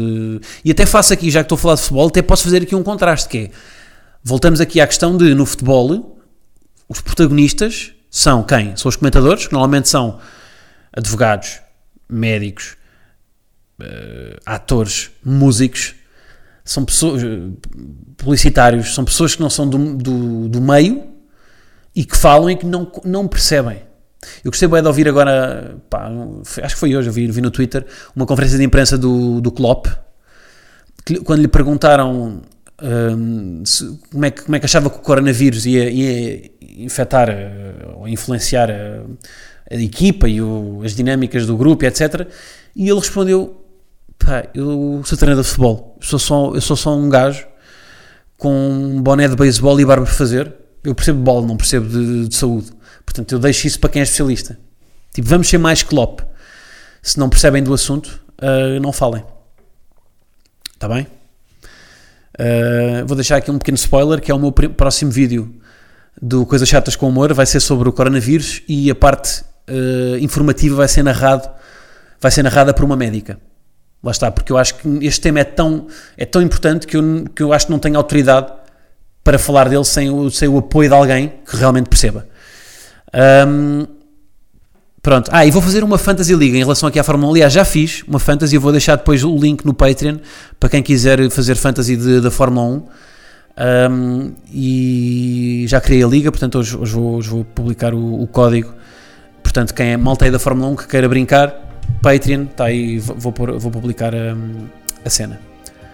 E 0.63 0.71
até 0.71 0.85
faço 0.85 1.11
aqui, 1.11 1.29
já 1.29 1.41
que 1.41 1.45
estou 1.45 1.55
a 1.55 1.59
falar 1.59 1.75
de 1.75 1.81
futebol, 1.81 2.07
até 2.07 2.21
posso 2.21 2.43
fazer 2.43 2.61
aqui 2.61 2.75
um 2.75 2.83
contraste, 2.83 3.27
que 3.27 3.37
é 3.37 3.51
voltamos 4.23 4.61
aqui 4.61 4.79
à 4.79 4.87
questão 4.87 5.17
de 5.17 5.33
no 5.33 5.45
futebol 5.45 6.17
os 6.87 7.01
protagonistas 7.01 7.93
são 8.11 8.43
quem? 8.43 8.75
São 8.75 8.89
os 8.89 8.97
comentadores, 8.97 9.47
que 9.47 9.53
normalmente 9.53 9.87
são 9.87 10.19
advogados, 10.91 11.61
médicos, 12.09 12.75
eh, 13.81 14.37
atores, 14.45 15.09
músicos, 15.23 15.95
são 16.65 16.83
pessoas, 16.83 17.23
eh, 17.23 17.27
publicitários, 18.17 18.93
são 18.93 19.05
pessoas 19.05 19.33
que 19.33 19.41
não 19.41 19.49
são 19.49 19.67
do, 19.67 19.95
do, 19.95 20.49
do 20.49 20.61
meio 20.61 21.07
e 21.95 22.03
que 22.03 22.17
falam 22.17 22.49
e 22.49 22.57
que 22.57 22.65
não, 22.65 22.91
não 23.05 23.29
percebem. 23.29 23.81
Eu 24.43 24.51
gostei 24.51 24.67
bem 24.67 24.81
de 24.81 24.87
ouvir 24.89 25.07
agora, 25.07 25.77
pá, 25.89 26.11
acho 26.61 26.75
que 26.75 26.79
foi 26.79 26.93
hoje, 26.93 27.09
eu 27.09 27.13
vi, 27.13 27.31
vi 27.31 27.41
no 27.41 27.49
Twitter, 27.49 27.85
uma 28.13 28.25
conferência 28.25 28.57
de 28.57 28.63
imprensa 28.65 28.97
do, 28.97 29.39
do 29.39 29.51
Klopp, 29.53 29.87
que 31.05 31.15
quando 31.21 31.39
lhe 31.41 31.47
perguntaram 31.47 32.41
se- 33.65 33.99
como, 34.11 34.25
é 34.25 34.31
que, 34.31 34.41
como 34.43 34.55
é 34.55 34.59
que 34.59 34.65
achava 34.65 34.89
que 34.89 34.97
o 34.97 34.99
coronavírus 35.01 35.65
ia, 35.65 35.89
ia 35.89 36.51
infectar 36.77 37.29
eh, 37.29 37.73
ou 37.95 38.07
influenciar 38.07 38.69
a, 38.71 39.03
a 39.69 39.75
equipa 39.75 40.27
e 40.27 40.41
o- 40.41 40.81
as 40.83 40.95
dinâmicas 40.95 41.45
do 41.45 41.55
grupo, 41.57 41.85
etc. 41.85 42.27
E 42.75 42.89
ele 42.89 42.99
respondeu: 42.99 43.63
pá, 44.17 44.45
eu 44.53 45.01
sou 45.05 45.17
treinador 45.17 45.43
de 45.43 45.49
futebol, 45.49 45.97
eu 46.01 46.05
sou 46.07 46.19
só, 46.19 46.53
eu 46.55 46.61
sou 46.61 46.75
só 46.75 46.95
um 46.95 47.09
gajo 47.09 47.45
com 48.37 48.51
um 48.53 49.01
boné 49.01 49.27
de 49.27 49.35
beisebol 49.35 49.79
e 49.79 49.85
barba 49.85 50.05
para 50.05 50.13
fazer. 50.15 50.53
Eu 50.83 50.95
percebo 50.95 51.19
de 51.19 51.23
bola, 51.23 51.45
não 51.45 51.55
percebo 51.57 51.87
de, 51.87 52.27
de 52.27 52.35
saúde. 52.35 52.71
Portanto, 53.05 53.31
eu 53.33 53.39
deixo 53.39 53.67
isso 53.67 53.79
para 53.79 53.89
quem 53.91 53.99
é 53.99 54.03
especialista. 54.03 54.57
Tipo, 55.13 55.27
vamos 55.27 55.47
ser 55.47 55.59
mais 55.59 55.83
Klopp. 55.83 56.21
Se 57.03 57.19
não 57.19 57.29
percebem 57.29 57.61
do 57.61 57.71
assunto, 57.73 58.19
ah, 58.39 58.79
não 58.81 58.91
falem. 58.91 59.23
Está 60.73 60.87
bem? 60.89 61.05
Ah, 62.37 63.03
vou 63.05 63.15
deixar 63.15 63.37
aqui 63.37 63.51
um 63.51 63.57
pequeno 63.57 63.75
spoiler, 63.75 64.21
que 64.21 64.31
é 64.31 64.35
o 64.35 64.39
meu 64.39 64.51
próximo 64.51 65.11
vídeo 65.11 65.53
do 66.21 66.45
Coisas 66.45 66.67
Chatas 66.67 66.95
com 66.95 67.07
Humor. 67.07 67.33
Vai 67.33 67.45
ser 67.45 67.59
sobre 67.59 67.89
o 67.89 67.93
coronavírus 67.93 68.61
e 68.67 68.89
a 68.89 68.95
parte 68.95 69.43
ah, 69.67 70.17
informativa 70.19 70.75
vai 70.75 70.87
ser 70.87 71.03
narrado, 71.03 71.49
vai 72.19 72.31
ser 72.31 72.43
narrada 72.43 72.73
por 72.73 72.85
uma 72.85 72.95
médica. 72.95 73.39
Lá 74.03 74.11
está, 74.11 74.31
porque 74.31 74.51
eu 74.51 74.57
acho 74.57 74.75
que 74.75 75.05
este 75.05 75.21
tema 75.21 75.39
é 75.39 75.43
tão, 75.43 75.87
é 76.17 76.25
tão 76.25 76.41
importante 76.41 76.87
que 76.87 76.97
eu, 76.97 77.25
que 77.35 77.43
eu 77.43 77.53
acho 77.53 77.67
que 77.67 77.71
não 77.71 77.77
tenho 77.77 77.97
autoridade 77.97 78.51
para 79.23 79.37
falar 79.37 79.69
dele 79.69 79.85
sem 79.85 80.09
o, 80.09 80.31
sem 80.31 80.47
o 80.47 80.57
apoio 80.57 80.89
de 80.89 80.95
alguém 80.95 81.33
que 81.47 81.55
realmente 81.55 81.87
perceba. 81.87 82.27
Ahm, 83.13 83.85
pronto. 85.01 85.29
Ah, 85.33 85.45
e 85.45 85.51
vou 85.51 85.61
fazer 85.61 85.83
uma 85.83 85.97
Fantasy 85.97 86.33
Liga 86.35 86.57
em 86.57 86.61
relação 86.61 86.87
aqui 86.89 86.99
à 86.99 87.03
Fórmula 87.03 87.29
1. 87.31 87.35
Aliás, 87.35 87.53
já 87.53 87.65
fiz 87.65 88.03
uma 88.07 88.19
Fantasy. 88.19 88.57
Vou 88.57 88.71
deixar 88.71 88.95
depois 88.97 89.23
o 89.23 89.35
link 89.37 89.65
no 89.65 89.73
Patreon 89.73 90.17
para 90.59 90.69
quem 90.69 90.83
quiser 90.83 91.29
fazer 91.29 91.55
Fantasy 91.55 91.95
da 92.21 92.31
Fórmula 92.31 92.67
1. 92.67 92.83
Ahm, 93.57 94.31
e 94.53 95.65
já 95.67 95.81
criei 95.81 96.03
a 96.03 96.07
liga, 96.07 96.31
portanto, 96.31 96.57
hoje, 96.57 96.75
hoje 96.77 96.93
vou, 96.93 97.15
hoje 97.15 97.29
vou 97.29 97.43
publicar 97.43 97.93
o, 97.93 98.21
o 98.21 98.27
código. 98.27 98.73
Portanto, 99.43 99.73
quem 99.73 99.89
é 99.91 99.97
malta 99.97 100.25
aí 100.25 100.31
da 100.31 100.39
Fórmula 100.39 100.69
1 100.71 100.75
que 100.77 100.87
queira 100.87 101.09
brincar, 101.09 101.53
Patreon, 102.01 102.43
está 102.43 102.65
aí, 102.65 102.99
vou, 102.99 103.31
pôr- 103.33 103.57
vou 103.59 103.69
publicar 103.71 104.13
a 104.15 105.09
cena. 105.09 105.39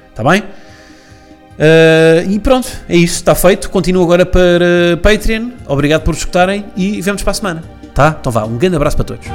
Está 0.10 0.24
bem? 0.24 0.42
Uh, 0.42 2.30
e 2.30 2.40
pronto, 2.40 2.68
é 2.88 2.96
isso, 2.96 3.16
está 3.16 3.34
feito. 3.34 3.70
Continuo 3.72 4.04
agora 4.04 4.26
para 4.26 4.98
Patreon. 5.02 5.50
Obrigado 5.68 6.04
por 6.04 6.14
escutarem 6.14 6.66
e 6.76 7.02
vemos 7.02 7.24
para 7.24 7.32
a 7.32 7.34
semana. 7.34 7.77
Tá? 7.98 8.16
Então 8.20 8.32
vá, 8.32 8.44
um 8.44 8.60
grande 8.60 8.76
abraço 8.76 8.96
para 8.96 9.06
todos. 9.06 9.26